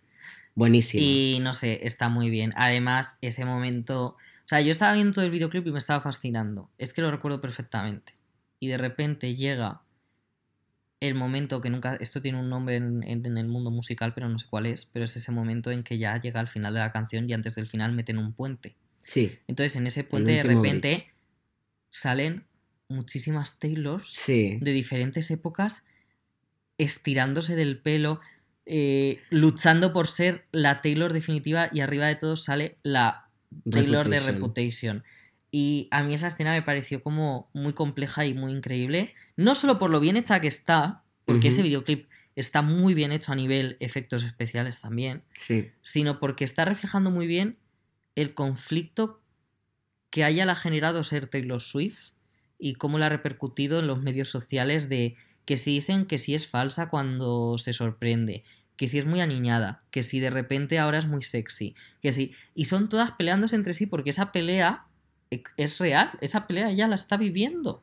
Buenísimo. 0.55 1.03
Y 1.05 1.39
no 1.41 1.53
sé, 1.53 1.81
está 1.87 2.09
muy 2.09 2.31
bien. 2.31 2.55
Además, 2.57 3.19
ese 3.21 3.45
momento. 3.45 4.17
O 4.17 4.49
sea, 4.49 4.63
yo 4.63 4.71
estaba 4.71 4.95
viendo 4.95 5.13
todo 5.13 5.25
el 5.27 5.31
videoclip 5.31 5.67
y 5.67 5.71
me 5.73 5.79
estaba 5.79 6.01
fascinando. 6.01 6.71
Es 6.79 6.95
que 6.95 7.03
lo 7.03 7.11
recuerdo 7.11 7.43
perfectamente. 7.43 8.15
Y 8.59 8.69
de 8.69 8.79
repente 8.79 9.35
llega 9.35 9.83
el 11.01 11.15
momento 11.15 11.61
que 11.61 11.69
nunca. 11.71 11.97
Esto 11.97 12.21
tiene 12.23 12.39
un 12.41 12.49
nombre 12.49 12.77
en, 12.77 13.03
en- 13.03 13.25
en 13.27 13.37
el 13.39 13.47
mundo 13.49 13.71
musical, 13.71 14.13
pero 14.15 14.29
no 14.29 14.39
sé 14.39 14.47
cuál 14.49 14.67
es. 14.67 14.87
Pero 14.87 15.05
es 15.05 15.17
ese 15.17 15.31
momento 15.33 15.71
en 15.71 15.83
que 15.83 15.99
ya 15.99 16.21
llega 16.21 16.41
al 16.41 16.49
final 16.49 16.73
de 16.75 16.81
la 16.81 16.93
canción 16.93 17.29
y 17.29 17.33
antes 17.35 17.55
del 17.55 17.67
final 17.67 17.93
meten 17.93 18.19
un 18.19 18.33
puente. 18.33 18.75
Sí, 19.03 19.39
Entonces, 19.47 19.77
en 19.77 19.87
ese 19.87 20.05
puente, 20.05 20.33
de 20.33 20.43
repente, 20.43 20.89
bridge. 20.89 21.13
salen 21.91 22.45
muchísimas 22.89 23.59
Taylors 23.59 24.09
sí. 24.13 24.59
de 24.61 24.73
diferentes 24.73 25.31
épocas 25.31 25.85
estirándose 26.79 27.57
del 27.57 27.79
pelo, 27.81 28.21
eh, 28.67 29.21
luchando 29.31 29.93
por 29.93 30.09
ser 30.09 30.45
la 30.53 30.81
Taylor 30.81 31.13
definitiva 31.13 31.69
y 31.73 31.81
arriba 31.81 32.07
de 32.07 32.17
todo 32.17 32.37
sale 32.37 32.79
la 32.83 33.29
Taylor 33.71 34.09
de 34.09 34.21
Reputation. 34.21 35.05
Y 35.51 35.89
a 35.91 36.03
mí 36.03 36.15
esa 36.15 36.29
escena 36.29 36.53
me 36.53 36.63
pareció 36.63 37.03
como 37.03 37.49
muy 37.55 37.73
compleja 37.73 38.27
y 38.27 38.35
muy 38.35 38.53
increíble. 38.53 39.15
No 39.37 39.55
solo 39.55 39.79
por 39.79 39.91
lo 39.91 40.01
bien 40.01 40.17
hecha 40.17 40.41
que 40.41 40.49
está, 40.49 41.03
porque 41.25 41.49
ese 41.49 41.63
videoclip 41.63 42.09
está 42.35 42.61
muy 42.63 42.93
bien 42.95 43.13
hecho 43.13 43.33
a 43.33 43.37
nivel 43.37 43.77
efectos 43.81 44.23
especiales 44.25 44.81
también, 44.81 45.23
Sí. 45.33 45.71
sino 45.81 46.19
porque 46.21 46.45
está 46.45 46.65
reflejando 46.67 47.11
muy 47.11 47.27
bien 47.27 47.57
el 48.15 48.35
conflicto 48.35 49.23
que 50.11 50.25
haya 50.25 50.45
la 50.45 50.55
generado 50.57 51.03
ser 51.05 51.27
Taylor 51.29 51.61
Swift 51.63 52.13
y 52.59 52.75
cómo 52.75 52.99
la 52.99 53.07
ha 53.07 53.11
repercutido 53.11 53.79
en 53.81 53.87
los 53.87 54.03
medios 54.03 54.29
sociales 54.29 54.89
de 54.89 55.17
que 55.47 55.57
si 55.57 55.73
dicen 55.73 56.07
que 56.07 56.19
si 56.19 56.35
es 56.35 56.47
falsa 56.47 56.89
cuando 56.91 57.57
se 57.59 57.73
sorprende, 57.73 58.45
que 58.77 58.87
si 58.87 58.99
es 58.99 59.07
muy 59.07 59.21
aniñada, 59.21 59.83
que 59.91 60.03
si 60.03 60.21
de 60.21 60.31
repente 60.31 60.79
ahora 60.79 60.99
es 60.99 61.07
muy 61.07 61.23
sexy, 61.23 61.75
que 62.03 62.13
si... 62.13 62.33
Y 62.55 62.67
son 62.67 62.89
todas 62.89 63.13
peleándose 63.13 63.57
entre 63.57 63.73
sí 63.75 63.87
porque 63.87 64.11
esa 64.11 64.33
pelea 64.33 64.87
es 65.31 65.79
real, 65.79 66.11
esa 66.21 66.47
pelea 66.47 66.71
ella 66.71 66.89
la 66.89 66.95
está 66.95 67.17
viviendo. 67.17 67.83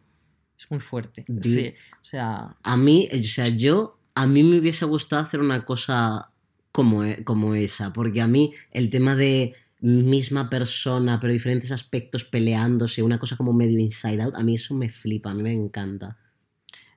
Es 0.57 0.69
muy 0.71 0.79
fuerte. 0.79 1.25
Sí, 1.41 1.73
o 1.93 2.05
sea, 2.05 2.55
A 2.63 2.77
mí, 2.77 3.09
o 3.11 3.23
sea, 3.23 3.47
yo, 3.49 3.99
a 4.15 4.27
mí 4.27 4.43
me 4.43 4.59
hubiese 4.59 4.85
gustado 4.85 5.21
hacer 5.21 5.39
una 5.39 5.65
cosa 5.65 6.31
como, 6.71 7.03
e- 7.03 7.23
como 7.23 7.55
esa, 7.55 7.91
porque 7.91 8.21
a 8.21 8.27
mí 8.27 8.53
el 8.71 8.89
tema 8.89 9.15
de 9.15 9.55
misma 9.81 10.49
persona, 10.49 11.19
pero 11.19 11.33
diferentes 11.33 11.71
aspectos 11.71 12.23
peleándose, 12.23 13.03
una 13.03 13.19
cosa 13.19 13.35
como 13.35 13.51
medio 13.51 13.79
inside 13.79 14.21
out, 14.21 14.35
a 14.35 14.43
mí 14.43 14.55
eso 14.55 14.73
me 14.75 14.89
flipa, 14.89 15.31
a 15.31 15.33
mí 15.33 15.43
me 15.43 15.51
encanta. 15.51 16.17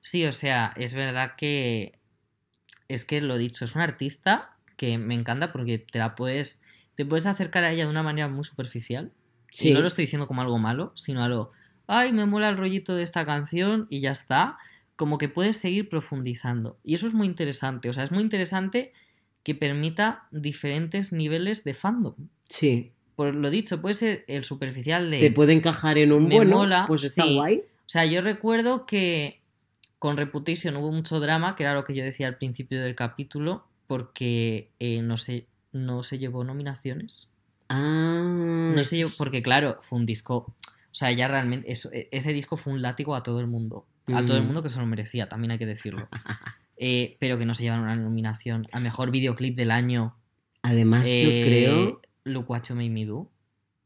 Sí, 0.01 0.25
o 0.25 0.33
sea, 0.33 0.73
es 0.77 0.95
verdad 0.95 1.33
que 1.37 1.99
es 2.89 3.05
que 3.05 3.21
lo 3.21 3.37
dicho, 3.39 3.65
es 3.65 3.75
una 3.75 3.85
artista 3.85 4.57
que 4.77 4.99
me 4.99 5.15
encanta 5.15 5.51
porque 5.53 5.79
te 5.79 5.99
la 5.99 6.15
puedes 6.15 6.63
te 6.95 7.05
puedes 7.05 7.27
acercar 7.27 7.65
a 7.65 7.73
ella 7.73 7.85
de 7.85 7.91
una 7.91 8.03
manera 8.03 8.29
muy 8.29 8.45
superficial. 8.45 9.13
Sí. 9.57 9.71
Y 9.71 9.73
no 9.73 9.81
lo 9.81 9.87
estoy 9.87 10.03
diciendo 10.03 10.27
como 10.27 10.43
algo 10.43 10.59
malo, 10.59 10.93
sino 10.97 11.25
algo, 11.25 11.51
ay, 11.87 12.13
me 12.13 12.27
mola 12.27 12.51
el 12.51 12.59
rollito 12.59 12.95
de 12.95 13.03
esta 13.03 13.25
canción 13.25 13.87
y 13.89 14.01
ya 14.01 14.11
está. 14.11 14.59
Como 14.97 15.17
que 15.17 15.31
puedes 15.31 15.57
seguir 15.57 15.89
profundizando. 15.89 16.79
Y 16.85 16.95
eso 16.95 17.07
es 17.07 17.15
muy 17.15 17.27
interesante. 17.27 17.89
O 17.89 17.95
sea, 17.95 18.05
es 18.05 18.13
muy 18.13 18.23
interesante 18.23 18.93
que 19.43 19.55
permita 19.55 20.29
diferentes 20.31 21.11
niveles 21.11 21.65
de 21.65 21.73
fandom. 21.73 22.15
Sí. 22.51 22.93
Por 23.15 23.35
lo 23.35 23.49
dicho, 23.49 23.81
puede 23.81 23.95
ser 23.95 24.25
el 24.29 24.45
superficial 24.45 25.11
de. 25.11 25.21
Te 25.21 25.31
puede 25.31 25.55
encajar 25.55 25.97
en 25.97 26.13
un 26.13 26.29
me 26.29 26.37
bueno, 26.37 26.59
mola, 26.59 26.85
pues 26.87 27.05
está 27.05 27.23
sí. 27.23 27.37
guay. 27.37 27.61
O 27.61 27.89
sea, 27.89 28.05
yo 28.05 28.21
recuerdo 28.21 28.85
que 28.85 29.41
con 29.99 30.19
Reputation 30.19 30.77
hubo 30.77 30.93
mucho 30.93 31.19
drama, 31.19 31.57
que 31.57 31.63
era 31.63 31.73
lo 31.73 31.85
que 31.85 31.95
yo 31.95 32.05
decía 32.05 32.27
al 32.27 32.37
principio 32.37 32.83
del 32.83 32.95
capítulo, 32.95 33.65
porque 33.87 34.71
eh, 34.81 35.01
no, 35.01 35.17
se, 35.17 35.47
no 35.73 36.03
se 36.03 36.19
llevó 36.19 36.45
nominaciones. 36.45 37.33
Ah. 37.69 38.73
No 38.75 38.83
llevó, 38.83 39.09
es- 39.11 39.15
porque 39.17 39.43
claro, 39.43 39.79
fue 39.83 39.99
un 39.99 40.07
disco. 40.07 40.55
O 40.91 40.99
sea, 40.99 41.13
ya 41.13 41.29
realmente. 41.29 41.71
eso- 41.71 41.91
e- 41.93 42.09
ese 42.13 42.33
disco 42.33 42.57
fue 42.57 42.73
un 42.73 42.83
látigo 42.83 43.15
a 43.15 43.23
todo 43.23 43.41
el 43.41 43.47
mundo. 43.47 43.87
A 44.07 44.25
todo 44.25 44.37
el 44.37 44.45
Mm. 44.45 44.47
mundo 44.47 44.63
que 44.63 44.69
se 44.69 44.79
lo 44.79 44.87
merecía, 44.87 45.29
también 45.29 45.51
hay 45.51 45.59
que 45.59 45.67
decirlo. 45.67 46.09
Eh, 46.77 47.17
pero 47.19 47.39
que 47.39 47.47
no 47.47 47.55
se 47.55 47.65
llevaron 47.65 47.85
una 47.87 47.97
nominación 47.97 48.67
a 48.73 48.79
mejor 48.81 49.11
videoclip 49.11 49.57
del 49.57 49.71
año. 49.71 50.17
Además, 50.63 51.07
yo 51.07 51.13
eh, 51.29 51.45
creo. 51.47 52.01
Look 52.25 52.51
What 52.51 52.63
You 52.69 52.75
Made 52.77 52.91
Me 52.91 53.05
Do. 53.07 53.31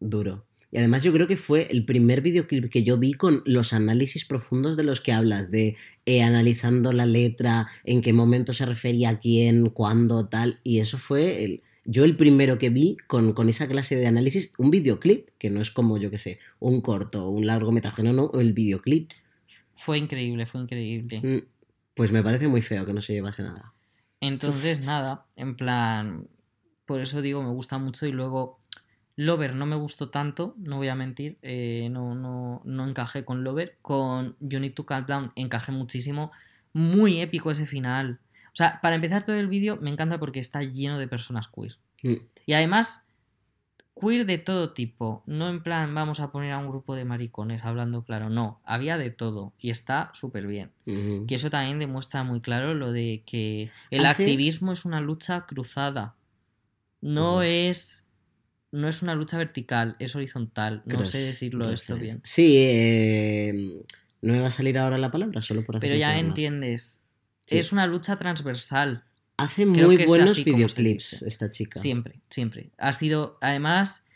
Duro. 0.01 0.47
Y 0.73 0.79
además 0.79 1.03
yo 1.03 1.13
creo 1.13 1.27
que 1.27 1.37
fue 1.37 1.67
el 1.71 1.85
primer 1.85 2.21
videoclip 2.21 2.71
que 2.71 2.83
yo 2.85 2.97
vi 2.97 3.13
con 3.15 3.43
los 3.45 3.73
análisis 3.73 4.25
profundos 4.25 4.77
de 4.77 4.85
los 4.85 5.01
que 5.01 5.13
hablas, 5.13 5.51
de 5.51 5.77
eh, 6.07 6.23
analizando 6.23 6.93
la 6.93 7.07
letra, 7.07 7.67
en 7.85 8.03
qué 8.03 8.13
momento 8.13 8.53
se 8.53 8.67
refería 8.67 9.09
a 9.11 9.19
quién, 9.19 9.71
cuándo, 9.71 10.29
tal. 10.29 10.61
Y 10.63 10.79
eso 10.79 10.97
fue 10.97 11.45
el, 11.45 11.63
yo 11.91 12.05
el 12.05 12.15
primero 12.15 12.57
que 12.57 12.71
vi 12.71 12.97
con, 13.09 13.33
con 13.33 13.49
esa 13.49 13.67
clase 13.67 13.97
de 13.97 14.07
análisis, 14.07 14.53
un 14.59 14.71
videoclip, 14.71 15.31
que 15.39 15.51
no 15.51 15.61
es 15.61 15.73
como, 15.73 15.99
yo 15.99 16.09
qué 16.09 16.19
sé, 16.19 16.39
un 16.61 16.81
corto, 16.83 17.29
un 17.29 17.47
largometraje, 17.47 18.05
no, 18.05 18.13
no, 18.13 18.31
el 18.39 18.53
videoclip. 18.53 19.11
Fue 19.75 19.99
increíble, 19.99 20.47
fue 20.47 20.61
increíble. 20.61 21.21
Mm, 21.21 21.49
Pues 21.95 22.13
me 22.13 22.23
parece 22.23 22.47
muy 22.47 22.63
feo 22.63 22.87
que 22.87 22.93
no 22.93 23.01
se 23.01 23.15
llevase 23.15 23.43
nada. 23.43 23.75
Entonces, 24.21 24.87
nada, 24.87 25.27
en 25.35 25.57
plan, 25.57 26.29
por 26.87 27.01
eso 27.01 27.23
digo, 27.23 27.43
me 27.43 27.51
gusta 27.51 27.79
mucho 27.79 28.07
y 28.07 28.13
luego 28.13 28.61
Lover 29.17 29.57
no 29.57 29.67
me 29.67 29.75
gustó 29.75 30.11
tanto, 30.11 30.55
no 30.59 30.77
voy 30.77 30.89
a 30.89 30.95
mentir, 30.95 31.39
eh, 31.43 31.89
no, 31.91 32.15
no, 32.15 32.63
no 32.65 32.89
encajé 32.89 33.25
con 33.25 33.43
Lover, 33.43 33.79
con 33.83 34.37
You 34.39 34.61
Need 34.61 34.75
to 34.75 34.87
Calm 34.87 35.07
Down 35.07 35.33
encajé 35.35 35.73
muchísimo, 35.73 36.31
muy 36.73 37.21
épico 37.21 37.51
ese 37.51 37.67
final, 37.67 38.21
O 38.53 38.57
sea, 38.57 38.81
para 38.81 38.97
empezar 38.97 39.25
todo 39.25 39.37
el 39.37 39.49
vídeo 39.49 39.79
me 39.81 39.91
encanta 39.91 40.19
porque 40.19 40.41
está 40.41 40.63
lleno 40.63 40.99
de 40.99 41.09
personas 41.09 41.49
queer. 41.49 41.79
Mm. 42.03 42.23
Y 42.47 42.53
además, 42.53 43.07
queer 44.01 44.27
de 44.27 44.39
todo 44.39 44.73
tipo. 44.73 45.23
No 45.27 45.49
en 45.49 45.63
plan, 45.63 45.95
vamos 45.95 46.21
a 46.21 46.33
poner 46.33 46.53
a 46.53 46.59
un 46.59 46.69
grupo 46.69 46.95
de 46.95 47.05
maricones 47.05 47.65
hablando 47.65 48.05
claro. 48.05 48.31
No, 48.31 48.61
había 48.65 48.99
de 48.99 49.11
todo. 49.11 49.53
Y 49.59 49.71
está 49.71 50.11
súper 50.15 50.47
bien. 50.47 50.73
Ujú. 50.87 51.27
Que 51.27 51.37
eso 51.37 51.51
también 51.51 51.79
demuestra 51.79 52.25
muy 52.25 52.41
claro 52.41 52.75
lo 52.75 52.93
de 52.93 53.23
que 53.27 53.71
el 53.91 54.05
¿Ah, 54.05 54.15
sí? 54.15 54.23
activismo 54.23 54.73
es 54.73 54.85
una 54.85 55.01
lucha 55.01 55.47
cruzada. 55.47 56.17
No 57.01 57.39
Uf. 57.39 57.45
es. 57.47 58.07
No 58.73 58.87
es 58.87 59.03
una 59.03 59.17
lucha 59.17 59.37
vertical, 59.37 59.97
es 59.99 60.15
horizontal. 60.15 60.83
No 60.87 61.05
sé 61.05 61.19
decirlo 61.19 61.71
esto 61.71 61.97
bien. 61.97 62.21
Sí, 62.23 62.55
eh, 62.57 63.83
no 64.23 64.33
me 64.33 64.41
va 64.41 64.47
a 64.47 64.51
salir 64.51 64.79
ahora 64.79 64.97
la 64.97 65.11
palabra, 65.11 65.43
solo 65.43 65.65
por 65.65 65.77
hacer 65.77 65.89
Pero 65.89 65.99
ya 65.99 66.17
entiendes. 66.17 67.03
Sí. 67.51 67.59
Es 67.59 67.73
una 67.73 67.87
lucha 67.87 68.17
transversal. 68.17 69.05
Hace 69.37 69.67
Creo 69.67 69.87
muy 69.87 70.05
buenos 70.07 70.43
videoclips 70.45 71.23
esta 71.23 71.49
chica. 71.51 71.81
Siempre, 71.81 72.21
siempre. 72.29 72.71
Ha 72.79 72.93
sido, 72.93 73.39
además, 73.41 74.07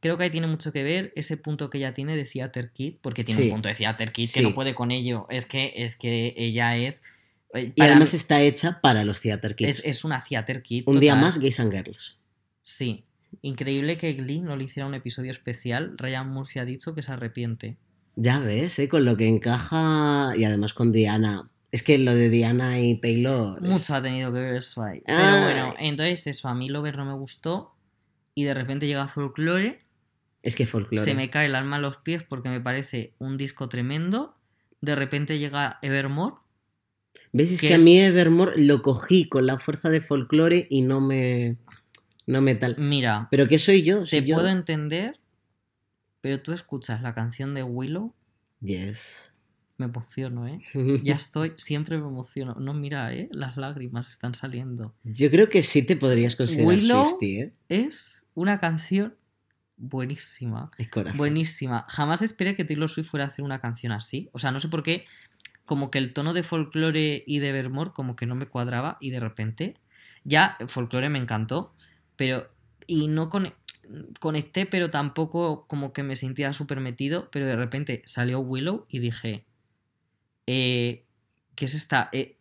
creo 0.00 0.16
que 0.18 0.24
ahí 0.24 0.30
tiene 0.30 0.46
mucho 0.48 0.72
que 0.72 0.82
ver 0.82 1.12
ese 1.16 1.36
punto 1.36 1.70
que 1.70 1.78
ella 1.78 1.94
tiene 1.94 2.16
de 2.16 2.24
Theater 2.24 2.72
Kid, 2.72 2.94
porque 3.00 3.22
tiene 3.24 3.40
Sí. 3.42 3.46
un 3.48 3.52
punto 3.54 3.68
de 3.68 3.74
Theater 3.74 4.10
Kid 4.12 4.26
Sí. 4.26 4.40
que 4.40 4.42
no 4.48 4.54
puede 4.54 4.74
con 4.74 4.90
ello. 4.90 5.26
Es 5.30 5.46
que, 5.46 5.72
es 5.76 5.96
que 5.96 6.34
ella 6.36 6.76
es. 6.76 7.02
eh, 7.54 7.72
Y 7.76 7.82
además 7.82 8.14
está 8.14 8.42
hecha 8.42 8.80
para 8.80 9.04
los 9.04 9.20
Theater 9.20 9.54
Kids. 9.54 9.68
es, 9.78 9.82
es 9.84 10.04
una 10.04 10.22
Theater 10.22 10.60
Kid. 10.62 10.82
un 10.86 10.98
día 10.98 11.14
más, 11.14 11.38
Gays 11.38 11.60
and 11.60 11.72
Girls. 11.72 12.18
Sí. 12.62 13.04
Increíble 13.42 13.96
que 13.98 14.12
Glee 14.14 14.40
no 14.40 14.56
le 14.56 14.64
hiciera 14.64 14.86
un 14.88 14.94
episodio 14.94 15.30
especial. 15.30 15.94
Ryan 15.98 16.28
Murphy 16.30 16.58
ha 16.60 16.64
dicho 16.64 16.94
que 16.94 17.02
se 17.02 17.12
arrepiente. 17.12 17.76
Ya 18.16 18.38
ves, 18.38 18.78
¿eh? 18.78 18.88
con 18.88 19.04
lo 19.04 19.16
que 19.16 19.26
encaja 19.28 20.34
y 20.36 20.44
además 20.44 20.72
con 20.72 20.92
Diana. 20.92 21.48
Es 21.74 21.82
que 21.82 21.98
lo 21.98 22.14
de 22.14 22.28
Diana 22.28 22.78
y 22.78 23.00
Taylor. 23.00 23.58
es- 23.60 23.68
Mucho 23.68 23.94
ha 23.96 24.00
tenido 24.02 24.32
que 24.32 24.38
ver 24.38 24.54
eso 24.54 24.80
ahí. 24.82 25.02
Pero 25.04 25.42
bueno, 25.42 25.74
entonces 25.80 26.24
eso, 26.28 26.48
a 26.48 26.54
mí 26.54 26.68
Lover 26.68 26.96
no 26.96 27.04
me 27.04 27.14
gustó. 27.14 27.74
Y 28.36 28.44
de 28.44 28.54
repente 28.54 28.86
llega 28.86 29.08
Folklore. 29.08 29.82
Es 30.42 30.54
que 30.54 30.66
folclore. 30.66 31.02
Se 31.04 31.16
me 31.16 31.30
cae 31.30 31.46
el 31.46 31.54
alma 31.56 31.76
a 31.76 31.80
los 31.80 31.96
pies 31.96 32.22
porque 32.22 32.48
me 32.48 32.60
parece 32.60 33.14
un 33.18 33.36
disco 33.36 33.68
tremendo. 33.68 34.36
De 34.82 34.94
repente 34.94 35.38
llega 35.40 35.80
Evermore. 35.82 36.36
¿Ves? 37.32 37.50
Es 37.50 37.60
que 37.60 37.68
que 37.68 37.74
a 37.74 37.78
mí 37.78 37.98
Evermore 37.98 38.62
lo 38.62 38.80
cogí 38.80 39.28
con 39.28 39.46
la 39.46 39.58
fuerza 39.58 39.90
de 39.90 40.00
folclore 40.00 40.68
y 40.70 40.82
no 40.82 41.00
me. 41.00 41.56
No 42.26 42.40
me 42.40 42.54
tal. 42.54 42.76
Mira, 42.78 43.26
¿Pero 43.32 43.48
qué 43.48 43.58
soy 43.58 43.82
yo? 43.82 44.06
Si 44.06 44.20
te 44.20 44.26
yo- 44.28 44.36
puedo 44.36 44.48
entender, 44.48 45.18
pero 46.20 46.40
tú 46.40 46.52
escuchas 46.52 47.02
la 47.02 47.14
canción 47.14 47.52
de 47.54 47.64
Willow, 47.64 48.14
Yes. 48.60 49.33
Me 49.76 49.86
emociono, 49.86 50.46
¿eh? 50.46 50.60
Ya 51.02 51.14
estoy, 51.16 51.52
siempre 51.56 51.98
me 51.98 52.06
emociono. 52.06 52.54
No, 52.54 52.74
mira, 52.74 53.12
¿eh? 53.14 53.28
Las 53.32 53.56
lágrimas 53.56 54.08
están 54.10 54.34
saliendo. 54.34 54.94
Yo 55.04 55.30
creo 55.30 55.48
que 55.48 55.62
sí 55.62 55.82
te 55.84 55.96
podrías 55.96 56.36
considerar 56.36 56.66
Willow- 56.78 57.04
Swiftie, 57.10 57.40
¿eh? 57.42 57.52
Es 57.68 58.26
una 58.34 58.58
canción 58.58 59.14
buenísima. 59.76 60.70
Corazón. 60.90 61.18
Buenísima. 61.18 61.84
Jamás 61.88 62.22
esperé 62.22 62.56
que 62.56 62.64
Taylor 62.64 62.88
Swift 62.88 63.08
fuera 63.10 63.24
a 63.24 63.28
hacer 63.28 63.44
una 63.44 63.60
canción 63.60 63.92
así. 63.92 64.28
O 64.32 64.38
sea, 64.38 64.50
no 64.50 64.60
sé 64.60 64.68
por 64.68 64.82
qué, 64.82 65.04
como 65.64 65.90
que 65.90 65.98
el 65.98 66.12
tono 66.12 66.32
de 66.32 66.42
folklore 66.42 67.24
y 67.26 67.38
de 67.38 67.48
Evermore 67.48 67.90
como 67.92 68.16
que 68.16 68.26
no 68.26 68.34
me 68.34 68.46
cuadraba 68.46 68.96
y 69.00 69.10
de 69.10 69.20
repente 69.20 69.74
ya 70.24 70.56
folklore 70.68 71.08
me 71.08 71.18
encantó, 71.18 71.74
pero 72.16 72.46
y 72.86 73.08
no 73.08 73.28
con- 73.30 73.52
conecté, 74.20 74.66
pero 74.66 74.90
tampoco 74.90 75.66
como 75.66 75.92
que 75.92 76.02
me 76.02 76.16
sentía 76.16 76.52
súper 76.52 76.80
metido, 76.80 77.28
pero 77.30 77.46
de 77.46 77.56
repente 77.56 78.02
salió 78.06 78.40
Willow 78.40 78.86
y 78.88 78.98
dije, 79.00 79.44
eh, 80.46 81.04
¿qué 81.54 81.64
es 81.64 81.74
esta? 81.74 82.08
Eh, 82.12 82.38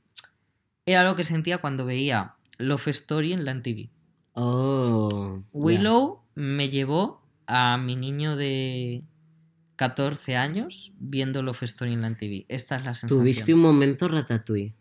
era 0.86 1.04
lo 1.04 1.16
que 1.16 1.24
sentía 1.24 1.60
cuando 1.60 1.86
veía 1.86 2.36
Love 2.58 2.90
Story 2.90 3.34
en 3.34 3.46
la 3.46 3.54
MTV. 3.54 3.90
Oh. 4.34 5.42
Willow 5.52 6.24
me 6.36 6.70
llevó 6.70 7.22
a 7.48 7.78
mi 7.78 7.96
niño 7.96 8.36
de 8.36 9.04
14 9.76 10.36
años 10.36 10.94
viendo 11.00 11.42
Love 11.44 11.64
Story 11.64 11.94
en 11.94 12.02
la 12.02 12.16
TV. 12.16 12.46
Esta 12.50 12.78
es 12.78 12.84
la 12.84 12.94
sensación. 12.94 13.22
Tuviste 13.22 13.54
un 13.54 13.62
momento 13.62 14.08
ratatouille. 14.08 14.76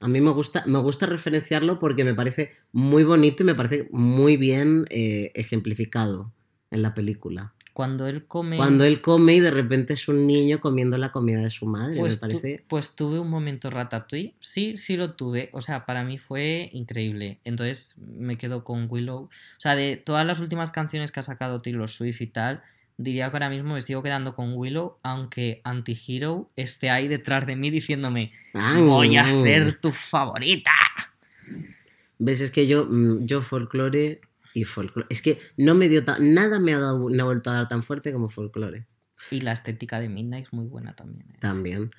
A 0.00 0.06
mí 0.06 0.20
me 0.20 0.30
gusta, 0.30 0.62
me 0.66 0.78
gusta 0.78 1.06
referenciarlo 1.06 1.78
porque 1.78 2.04
me 2.04 2.14
parece 2.14 2.52
muy 2.70 3.02
bonito 3.02 3.42
y 3.42 3.46
me 3.46 3.54
parece 3.54 3.88
muy 3.90 4.36
bien 4.36 4.84
eh, 4.90 5.32
ejemplificado 5.34 6.32
en 6.70 6.82
la 6.82 6.94
película. 6.94 7.54
Cuando 7.78 8.08
él 8.08 8.26
come... 8.26 8.56
Cuando 8.56 8.82
él 8.82 9.00
come 9.00 9.36
y 9.36 9.40
de 9.40 9.52
repente 9.52 9.92
es 9.92 10.08
un 10.08 10.26
niño 10.26 10.58
comiendo 10.58 10.98
la 10.98 11.12
comida 11.12 11.38
de 11.40 11.48
su 11.48 11.64
madre, 11.64 11.96
pues, 11.96 12.14
me 12.16 12.18
parece... 12.22 12.58
tu- 12.58 12.64
pues 12.66 12.96
tuve 12.96 13.20
un 13.20 13.30
momento 13.30 13.70
ratatouille. 13.70 14.34
Sí, 14.40 14.76
sí 14.76 14.96
lo 14.96 15.12
tuve. 15.12 15.48
O 15.52 15.60
sea, 15.62 15.86
para 15.86 16.02
mí 16.02 16.18
fue 16.18 16.70
increíble. 16.72 17.38
Entonces 17.44 17.94
me 17.98 18.36
quedo 18.36 18.64
con 18.64 18.88
Willow. 18.90 19.26
O 19.26 19.30
sea, 19.58 19.76
de 19.76 19.96
todas 19.96 20.26
las 20.26 20.40
últimas 20.40 20.72
canciones 20.72 21.12
que 21.12 21.20
ha 21.20 21.22
sacado 21.22 21.60
Taylor 21.60 21.88
Swift 21.88 22.20
y 22.20 22.26
tal, 22.26 22.64
diría 22.96 23.30
que 23.30 23.36
ahora 23.36 23.48
mismo 23.48 23.74
me 23.74 23.80
sigo 23.80 24.02
quedando 24.02 24.34
con 24.34 24.54
Willow, 24.54 24.96
aunque 25.04 25.60
Antihero 25.62 26.50
esté 26.56 26.90
ahí 26.90 27.06
detrás 27.06 27.46
de 27.46 27.54
mí 27.54 27.70
diciéndome, 27.70 28.32
voy 28.88 29.16
a 29.18 29.30
ser 29.30 29.78
tu 29.80 29.92
favorita. 29.92 30.72
¿Ves? 32.18 32.40
Es 32.40 32.50
que 32.50 32.66
yo, 32.66 32.86
mm, 32.90 33.24
yo 33.24 33.40
folclore 33.40 34.20
y 34.60 34.64
folclore... 34.64 35.06
Es 35.10 35.22
que 35.22 35.38
no 35.56 35.74
me 35.74 35.88
dio 35.88 36.04
tan... 36.04 36.34
Nada 36.34 36.58
me 36.60 36.74
ha, 36.74 36.78
dado, 36.78 37.08
me 37.08 37.20
ha 37.20 37.24
vuelto 37.24 37.50
a 37.50 37.54
dar 37.54 37.68
tan 37.68 37.82
fuerte 37.82 38.12
como 38.12 38.28
folclore. 38.28 38.86
Y 39.30 39.40
la 39.40 39.52
estética 39.52 40.00
de 40.00 40.08
Midnight 40.08 40.46
es 40.46 40.52
muy 40.52 40.66
buena 40.66 40.94
también. 40.94 41.26
¿eh? 41.32 41.38
También. 41.40 41.90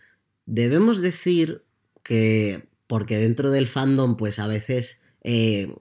Debemos 0.46 1.02
decir 1.02 1.64
que, 2.04 2.70
porque 2.88 3.18
dentro 3.18 3.52
del 3.52 3.68
fandom, 3.68 4.18
pues 4.18 4.40
a 4.40 4.48
veces 4.48 5.04
eh, 5.24 5.76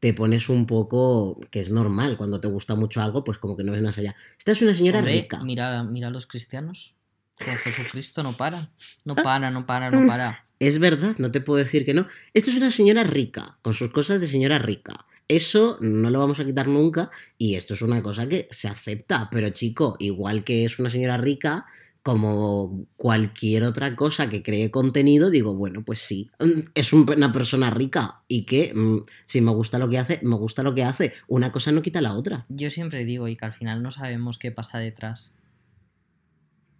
te 0.00 0.14
pones 0.14 0.48
un 0.48 0.66
poco, 0.66 1.38
que 1.50 1.60
es 1.60 1.70
normal, 1.70 2.16
cuando 2.16 2.40
te 2.40 2.48
gusta 2.48 2.74
mucho 2.74 3.00
algo, 3.02 3.24
pues 3.24 3.38
como 3.38 3.56
que 3.56 3.64
no 3.64 3.72
ves 3.72 3.82
más 3.82 3.98
allá. 3.98 4.16
Esta 4.38 4.52
es 4.52 4.62
una 4.62 4.74
señora 4.74 5.00
Hombre, 5.00 5.14
rica. 5.14 5.42
Mira, 5.42 5.82
mira 5.84 6.08
a 6.08 6.10
los 6.10 6.26
cristianos. 6.26 6.96
Con 7.44 7.54
Jesucristo 7.54 8.22
no 8.22 8.32
para. 8.32 8.56
No 9.04 9.14
para, 9.16 9.50
no 9.50 9.66
para, 9.66 9.90
no 9.90 10.06
para. 10.06 10.46
Es 10.58 10.78
verdad, 10.78 11.16
no 11.18 11.30
te 11.30 11.40
puedo 11.40 11.58
decir 11.58 11.84
que 11.84 11.92
no. 11.92 12.06
Esta 12.32 12.50
es 12.50 12.56
una 12.56 12.70
señora 12.70 13.04
rica, 13.04 13.58
con 13.62 13.74
sus 13.74 13.90
cosas 13.90 14.20
de 14.20 14.26
señora 14.26 14.58
rica. 14.58 15.06
Eso 15.28 15.76
no 15.80 16.10
lo 16.10 16.20
vamos 16.20 16.38
a 16.40 16.44
quitar 16.44 16.68
nunca 16.68 17.10
y 17.36 17.54
esto 17.56 17.74
es 17.74 17.82
una 17.82 18.02
cosa 18.02 18.28
que 18.28 18.46
se 18.50 18.68
acepta. 18.68 19.28
Pero 19.30 19.50
chico, 19.50 19.96
igual 19.98 20.44
que 20.44 20.64
es 20.64 20.78
una 20.78 20.88
señora 20.90 21.16
rica, 21.16 21.66
como 22.02 22.86
cualquier 22.96 23.64
otra 23.64 23.96
cosa 23.96 24.28
que 24.30 24.44
cree 24.44 24.70
contenido, 24.70 25.28
digo, 25.28 25.56
bueno, 25.56 25.84
pues 25.84 25.98
sí, 25.98 26.30
es 26.76 26.92
un- 26.92 27.04
una 27.10 27.32
persona 27.32 27.68
rica 27.70 28.20
y 28.28 28.44
que 28.46 28.72
mm, 28.72 28.98
si 29.24 29.40
me 29.40 29.50
gusta 29.50 29.78
lo 29.80 29.88
que 29.88 29.98
hace, 29.98 30.20
me 30.22 30.36
gusta 30.36 30.62
lo 30.62 30.72
que 30.72 30.84
hace. 30.84 31.12
Una 31.26 31.50
cosa 31.50 31.72
no 31.72 31.82
quita 31.82 32.00
la 32.00 32.14
otra. 32.14 32.44
Yo 32.48 32.70
siempre 32.70 33.04
digo, 33.04 33.26
y 33.26 33.36
que 33.36 33.44
al 33.44 33.52
final 33.54 33.82
no 33.82 33.90
sabemos 33.90 34.38
qué 34.38 34.52
pasa 34.52 34.78
detrás. 34.78 35.36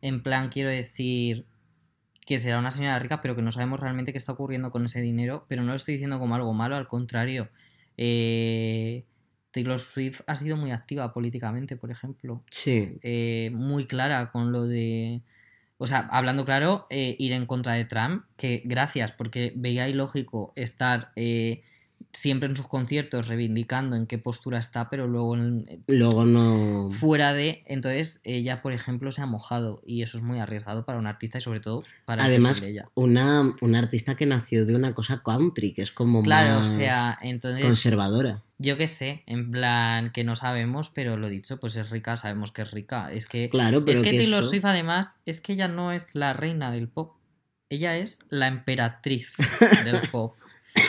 En 0.00 0.22
plan, 0.22 0.48
quiero 0.50 0.70
decir 0.70 1.46
que 2.24 2.38
será 2.38 2.58
una 2.58 2.70
señora 2.70 2.98
rica, 2.98 3.20
pero 3.20 3.34
que 3.34 3.42
no 3.42 3.50
sabemos 3.52 3.80
realmente 3.80 4.12
qué 4.12 4.18
está 4.18 4.32
ocurriendo 4.32 4.70
con 4.70 4.84
ese 4.84 5.00
dinero. 5.00 5.44
Pero 5.48 5.62
no 5.62 5.70
lo 5.70 5.76
estoy 5.76 5.94
diciendo 5.94 6.18
como 6.18 6.34
algo 6.36 6.52
malo, 6.54 6.76
al 6.76 6.86
contrario. 6.86 7.48
Eh, 7.96 9.04
Taylor 9.50 9.80
Swift 9.80 10.20
ha 10.26 10.36
sido 10.36 10.56
muy 10.56 10.70
activa 10.70 11.12
políticamente, 11.12 11.76
por 11.76 11.90
ejemplo. 11.90 12.42
Sí. 12.50 12.98
eh, 13.02 13.50
muy 13.54 13.86
clara 13.86 14.30
con 14.30 14.52
lo 14.52 14.66
de. 14.66 15.22
O 15.78 15.86
sea, 15.86 16.08
hablando 16.10 16.44
claro, 16.44 16.86
eh, 16.90 17.16
ir 17.18 17.32
en 17.32 17.46
contra 17.46 17.74
de 17.74 17.84
Trump, 17.84 18.24
que 18.36 18.62
gracias, 18.64 19.12
porque 19.12 19.52
veía 19.56 19.88
ilógico 19.88 20.52
estar 20.56 21.12
eh, 21.16 21.62
siempre 22.16 22.48
en 22.48 22.56
sus 22.56 22.66
conciertos 22.66 23.28
reivindicando 23.28 23.94
en 23.96 24.06
qué 24.06 24.18
postura 24.18 24.58
está, 24.58 24.88
pero 24.88 25.06
luego 25.06 25.36
en- 25.36 25.82
Luego 25.86 26.24
no... 26.24 26.90
fuera 26.92 27.32
de. 27.34 27.62
Entonces, 27.66 28.20
ella, 28.24 28.62
por 28.62 28.72
ejemplo, 28.72 29.12
se 29.12 29.20
ha 29.22 29.26
mojado 29.26 29.82
y 29.86 30.02
eso 30.02 30.16
es 30.18 30.24
muy 30.24 30.38
arriesgado 30.38 30.84
para 30.84 30.98
un 30.98 31.06
artista 31.06 31.38
y 31.38 31.40
sobre 31.42 31.60
todo 31.60 31.84
para 32.04 32.24
Además, 32.24 32.62
ella. 32.62 32.88
una, 32.94 33.52
una 33.60 33.78
artista 33.78 34.14
que 34.16 34.26
nació 34.26 34.64
de 34.64 34.74
una 34.74 34.94
cosa 34.94 35.22
country, 35.24 35.72
que 35.74 35.82
es 35.82 35.92
como 35.92 36.22
Claro, 36.22 36.58
más 36.60 36.68
o 36.70 36.74
sea, 36.76 37.18
entonces. 37.22 37.64
conservadora. 37.64 38.42
Yo 38.58 38.78
qué 38.78 38.86
sé, 38.88 39.22
en 39.26 39.50
plan 39.50 40.10
que 40.12 40.24
no 40.24 40.34
sabemos, 40.34 40.88
pero 40.90 41.18
lo 41.18 41.28
dicho, 41.28 41.60
pues 41.60 41.76
es 41.76 41.90
rica, 41.90 42.16
sabemos 42.16 42.52
que 42.52 42.62
es 42.62 42.70
rica. 42.70 43.12
Es 43.12 43.26
que 43.28 43.50
Claro, 43.50 43.84
pero 43.84 43.98
Es 43.98 44.02
que 44.04 44.12
que 44.12 44.16
Taylor 44.16 44.40
eso- 44.40 44.48
Swift, 44.50 44.64
además, 44.64 45.20
es 45.26 45.42
que 45.42 45.52
ella 45.52 45.68
no 45.68 45.92
es 45.92 46.14
la 46.14 46.32
reina 46.32 46.70
del 46.70 46.88
pop. 46.88 47.12
Ella 47.68 47.96
es 47.98 48.20
la 48.30 48.46
emperatriz 48.46 49.34
del 49.84 49.98
pop. 50.10 50.34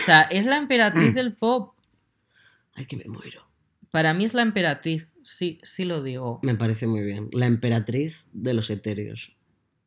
O 0.08 0.10
sea, 0.10 0.22
es 0.22 0.46
la 0.46 0.56
emperatriz 0.58 1.14
del 1.14 1.36
pop. 1.36 1.76
Ay, 2.74 2.86
que 2.86 2.96
me 2.96 3.04
muero. 3.06 3.46
Para 3.92 4.14
mí 4.14 4.24
es 4.24 4.34
la 4.34 4.42
emperatriz. 4.42 5.14
Sí, 5.24 5.60
sí 5.64 5.84
lo 5.84 6.02
digo. 6.02 6.40
Me 6.44 6.56
parece 6.56 6.88
muy 6.88 7.02
bien. 7.04 7.30
La 7.34 7.46
emperatriz 7.46 8.28
de 8.32 8.54
los 8.54 8.70
etéreos. 8.70 9.36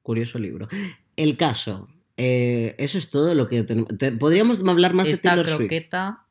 Curioso 0.02 0.38
libro. 0.38 0.68
El 1.16 1.36
caso. 1.36 1.88
eh, 2.16 2.74
eso 2.78 2.98
es 2.98 3.08
todo 3.08 3.34
lo 3.34 3.48
que 3.48 3.62
tenemos. 3.64 3.96
Te- 3.96 4.12
Podríamos 4.12 4.62
hablar 4.66 4.92
más 4.92 5.06
de 5.06 5.12
Esta 5.12 5.30
Taylor 5.30 5.46
Swift. 5.46 5.56
croqueta 5.58 6.26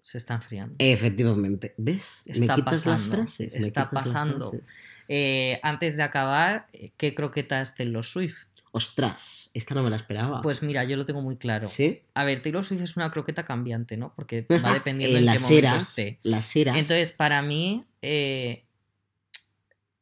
se 0.00 0.18
está 0.18 0.34
enfriando. 0.34 0.76
Efectivamente. 0.78 1.74
¿Ves? 1.76 2.22
Está 2.26 2.56
me 2.56 2.62
quitas 2.62 2.86
las 2.86 3.00
pasando, 3.00 3.16
frases. 3.16 3.52
me 3.54 3.58
está 3.66 3.80
las 3.80 3.92
pasando. 3.92 4.50
frases. 4.50 4.74
Eh, 5.08 5.58
antes 5.64 5.96
de 5.96 6.02
acabar, 6.04 6.66
¿qué 6.96 7.14
croqueta 7.16 7.60
es 7.60 7.74
Taylor 7.74 8.04
Swift? 8.04 8.36
Ostras, 8.76 9.50
esta 9.54 9.72
no 9.76 9.84
me 9.84 9.90
la 9.90 9.94
esperaba. 9.94 10.40
Pues 10.40 10.60
mira, 10.60 10.82
yo 10.82 10.96
lo 10.96 11.04
tengo 11.04 11.22
muy 11.22 11.36
claro. 11.36 11.68
¿Sí? 11.68 12.02
A 12.14 12.24
ver, 12.24 12.42
Taylor 12.42 12.64
Swift 12.64 12.80
es 12.82 12.96
una 12.96 13.12
croqueta 13.12 13.44
cambiante, 13.44 13.96
¿no? 13.96 14.12
Porque 14.16 14.46
va 14.64 14.72
dependiendo 14.74 15.16
Eh, 15.16 15.20
en 15.20 15.26
qué 15.26 15.30
las 15.32 15.42
momento 15.42 15.58
eras, 15.68 15.88
esté. 15.90 16.18
las 16.24 16.56
eras. 16.56 16.76
Entonces, 16.76 17.12
para 17.12 17.40
mí, 17.40 17.84
eh, 18.02 18.64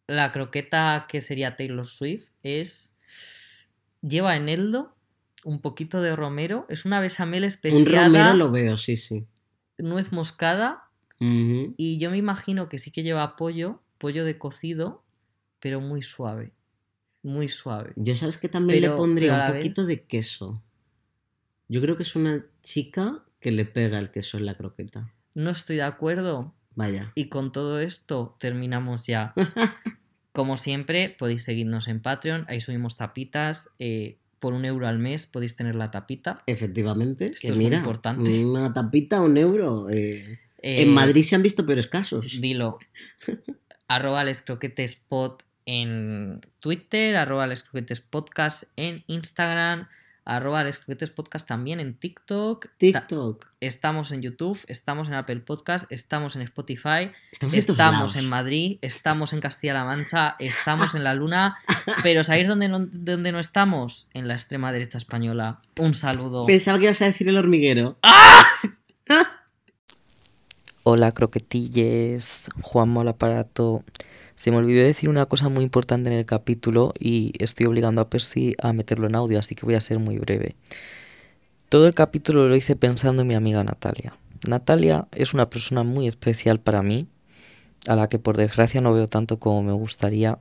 la 0.07 0.33
croqueta 0.33 1.07
que 1.09 1.21
sería 1.21 1.55
Taylor 1.57 1.87
Swift 1.87 2.29
es. 2.43 2.97
Lleva 4.01 4.37
eneldo, 4.37 4.97
un 5.45 5.61
poquito 5.61 6.01
de 6.01 6.17
romero, 6.17 6.65
es 6.69 6.85
una 6.87 6.99
bechamel 7.01 7.43
un 7.43 7.47
especiada, 7.49 8.07
romero 8.07 8.35
lo 8.35 8.51
veo, 8.51 8.77
sí, 8.77 8.97
sí. 8.97 9.27
nuez 9.79 10.13
moscada, 10.13 10.89
y 11.21 11.99
yo 12.01 12.11
me 12.11 12.17
imagino 12.17 12.69
que 12.69 12.79
sí 12.79 12.91
que 12.91 13.05
lleva 13.05 13.37
pollo, 13.37 13.81
pollo 13.99 14.25
de 14.25 14.39
cocido, 14.39 15.05
pero 15.61 15.81
muy 15.81 16.03
suave. 16.03 16.53
Muy 17.23 17.49
suave. 17.49 17.93
Yo 17.97 18.15
sabes 18.17 18.39
que 18.39 18.49
también 18.49 18.81
Pero- 18.81 18.93
le 18.93 18.99
pondría 18.99 19.47
un 19.49 19.55
poquito 19.57 19.87
de 19.87 20.03
queso. 20.05 20.63
Yo 21.69 21.81
creo 21.81 21.97
que 21.97 22.03
es 22.03 22.17
una 22.17 22.45
chica 22.63 23.25
que 23.41 23.51
le 23.53 23.65
pega 23.65 23.99
el 23.99 24.11
queso 24.11 24.37
en 24.39 24.47
la 24.47 24.57
croqueta. 24.57 25.13
No 25.35 25.51
estoy 25.51 25.77
de 25.77 25.83
acuerdo. 25.83 26.55
Vaya. 26.75 27.13
Y 27.15 27.29
con 27.29 27.53
todo 27.53 27.81
esto 27.81 28.37
terminamos 28.41 29.07
ya. 29.07 29.33
Como 30.33 30.57
siempre, 30.57 31.15
podéis 31.19 31.43
seguirnos 31.45 31.89
en 31.89 32.01
Patreon, 32.01 32.47
ahí 32.49 32.61
subimos 32.61 32.97
tapitas. 32.97 33.71
eh, 33.79 34.19
por 34.41 34.55
un 34.55 34.65
euro 34.65 34.89
al 34.89 34.99
mes 34.99 35.27
podéis 35.27 35.55
tener 35.55 35.77
la 35.77 35.93
tapita. 35.93 36.43
Efectivamente. 36.47 37.27
Esto 37.27 37.39
que 37.43 37.49
es 37.53 37.55
muy 37.55 37.67
mira, 37.67 37.79
importante. 37.79 38.45
Una 38.45 38.73
tapita, 38.73 39.21
un 39.21 39.37
euro. 39.37 39.89
eh. 39.89 40.41
Eh, 40.59 40.83
en 40.83 40.93
Madrid 40.93 41.23
se 41.23 41.37
han 41.37 41.43
visto 41.43 41.65
peores 41.65 41.87
casos. 41.87 42.41
Dilo. 42.41 42.79
arroba 43.87 44.25
les 44.25 44.43
croquetes 44.43 44.97
pod 44.97 45.43
en 45.67 46.41
Twitter, 46.61 47.17
arroba 47.17 47.47
les 47.47 47.63
croquetes 47.63 48.01
podcast 48.01 48.65
en 48.77 49.05
Instagram, 49.07 49.89
arroba 50.25 50.65
les 50.65 50.79
croquetes 50.79 51.11
podcast 51.11 51.47
también 51.47 51.81
en 51.81 51.95
TikTok. 51.95 52.69
TikTok. 52.79 53.47
Estamos 53.61 54.13
en 54.13 54.23
YouTube, 54.23 54.59
estamos 54.67 55.09
en 55.09 55.15
Apple 55.15 55.41
Podcast, 55.41 55.91
estamos 55.91 56.37
en 56.37 56.43
Spotify, 56.43 57.13
Estamos, 57.31 57.55
en 57.55 57.61
estamos 57.61 58.23
Madrid, 58.25 58.79
estamos 58.83 59.33
en 59.33 59.41
Castilla-La 59.41 59.85
Mancha, 59.85 60.37
estamos 60.39 60.95
en 60.95 61.05
la 61.05 61.15
Luna, 61.15 61.59
pero 62.03 62.25
¿sabéis 62.25 62.49
dónde 62.49 62.69
no, 62.69 62.81
dónde 62.81 63.33
no 63.33 63.39
estamos? 63.39 64.09
En 64.15 64.29
la 64.29 64.35
extrema 64.35 64.73
derecha 64.73 64.99
española. 64.99 65.61
Un 65.79 65.95
saludo. 65.95 66.47
Pensaba 66.47 66.79
que 66.79 66.85
ibas 66.85 67.03
a 67.03 67.07
decir 67.07 67.29
el 67.29 67.37
hormiguero. 67.37 67.99
Hola 70.85 71.13
croquetilles, 71.13 72.51
Juan 72.61 72.99
al 72.99 73.07
aparato. 73.07 73.85
Se 74.35 74.51
me 74.51 74.57
olvidó 74.57 74.83
decir 74.83 75.09
una 75.09 75.27
cosa 75.27 75.49
muy 75.49 75.63
importante 75.63 76.11
en 76.11 76.17
el 76.19 76.27
capítulo 76.27 76.93
y 76.99 77.35
estoy 77.39 77.67
obligando 77.67 78.03
a 78.03 78.11
Percy 78.11 78.57
a 78.61 78.73
meterlo 78.73 79.07
en 79.07 79.15
audio, 79.15 79.39
así 79.39 79.55
que 79.55 79.65
voy 79.65 79.77
a 79.77 79.81
ser 79.81 80.01
muy 80.01 80.19
breve. 80.19 80.57
Todo 81.69 81.87
el 81.87 81.95
capítulo 81.95 82.49
lo 82.49 82.57
hice 82.57 82.75
pensando 82.75 83.23
en 83.23 83.29
mi 83.29 83.37
amiga 83.37 83.63
Natalia. 83.63 84.19
Natalia 84.49 85.07
es 85.13 85.35
una 85.35 85.49
persona 85.49 85.85
muy 85.85 86.09
especial 86.09 86.59
para 86.59 86.83
mí, 86.83 87.07
a 87.87 87.95
la 87.95 88.09
que 88.09 88.19
por 88.19 88.37
desgracia 88.37 88.81
no 88.81 88.93
veo 88.93 89.07
tanto 89.07 89.39
como 89.39 89.63
me 89.63 89.73
gustaría. 89.73 90.41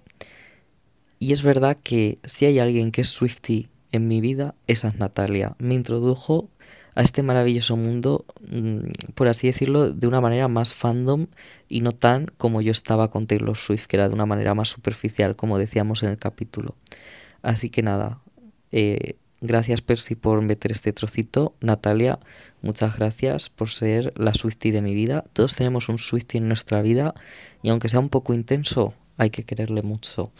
Y 1.19 1.33
es 1.33 1.43
verdad 1.43 1.77
que 1.83 2.17
si 2.23 2.45
hay 2.45 2.57
alguien 2.57 2.91
que 2.91 3.01
es 3.01 3.09
Swifty 3.09 3.69
en 3.91 4.07
mi 4.07 4.21
vida, 4.21 4.55
esa 4.65 4.87
es 4.87 4.95
Natalia. 4.95 5.55
Me 5.59 5.75
introdujo 5.75 6.49
a 6.95 7.01
este 7.01 7.23
maravilloso 7.23 7.77
mundo, 7.77 8.25
mm, 8.49 9.13
por 9.15 9.27
así 9.27 9.47
decirlo, 9.47 9.91
de 9.91 10.07
una 10.07 10.21
manera 10.21 10.47
más 10.47 10.73
fandom 10.73 11.27
y 11.69 11.81
no 11.81 11.91
tan 11.91 12.27
como 12.37 12.61
yo 12.61 12.71
estaba 12.71 13.09
con 13.09 13.25
Taylor 13.25 13.57
Swift, 13.57 13.85
que 13.87 13.97
era 13.97 14.09
de 14.09 14.13
una 14.13 14.25
manera 14.25 14.55
más 14.55 14.69
superficial, 14.69 15.35
como 15.35 15.57
decíamos 15.57 16.03
en 16.03 16.09
el 16.09 16.17
capítulo. 16.17 16.75
Así 17.41 17.69
que 17.69 17.81
nada, 17.81 18.19
eh, 18.71 19.15
gracias 19.39 19.81
Percy 19.81 20.15
por 20.15 20.41
meter 20.41 20.71
este 20.71 20.93
trocito. 20.93 21.55
Natalia, 21.61 22.19
muchas 22.61 22.97
gracias 22.97 23.49
por 23.49 23.69
ser 23.69 24.13
la 24.17 24.33
Swiftie 24.33 24.71
de 24.71 24.81
mi 24.81 24.93
vida. 24.93 25.23
Todos 25.33 25.55
tenemos 25.55 25.89
un 25.89 25.97
Swiftie 25.97 26.39
en 26.39 26.47
nuestra 26.47 26.81
vida 26.81 27.13
y 27.61 27.69
aunque 27.69 27.89
sea 27.89 27.99
un 27.99 28.09
poco 28.09 28.33
intenso, 28.33 28.93
hay 29.17 29.29
que 29.29 29.43
quererle 29.43 29.81
mucho. 29.81 30.31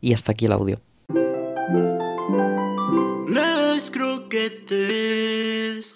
Y 0.00 0.12
hasta 0.12 0.32
aquí 0.32 0.46
el 0.46 0.52
audio. 0.52 0.80
Croquetes. 3.90 5.86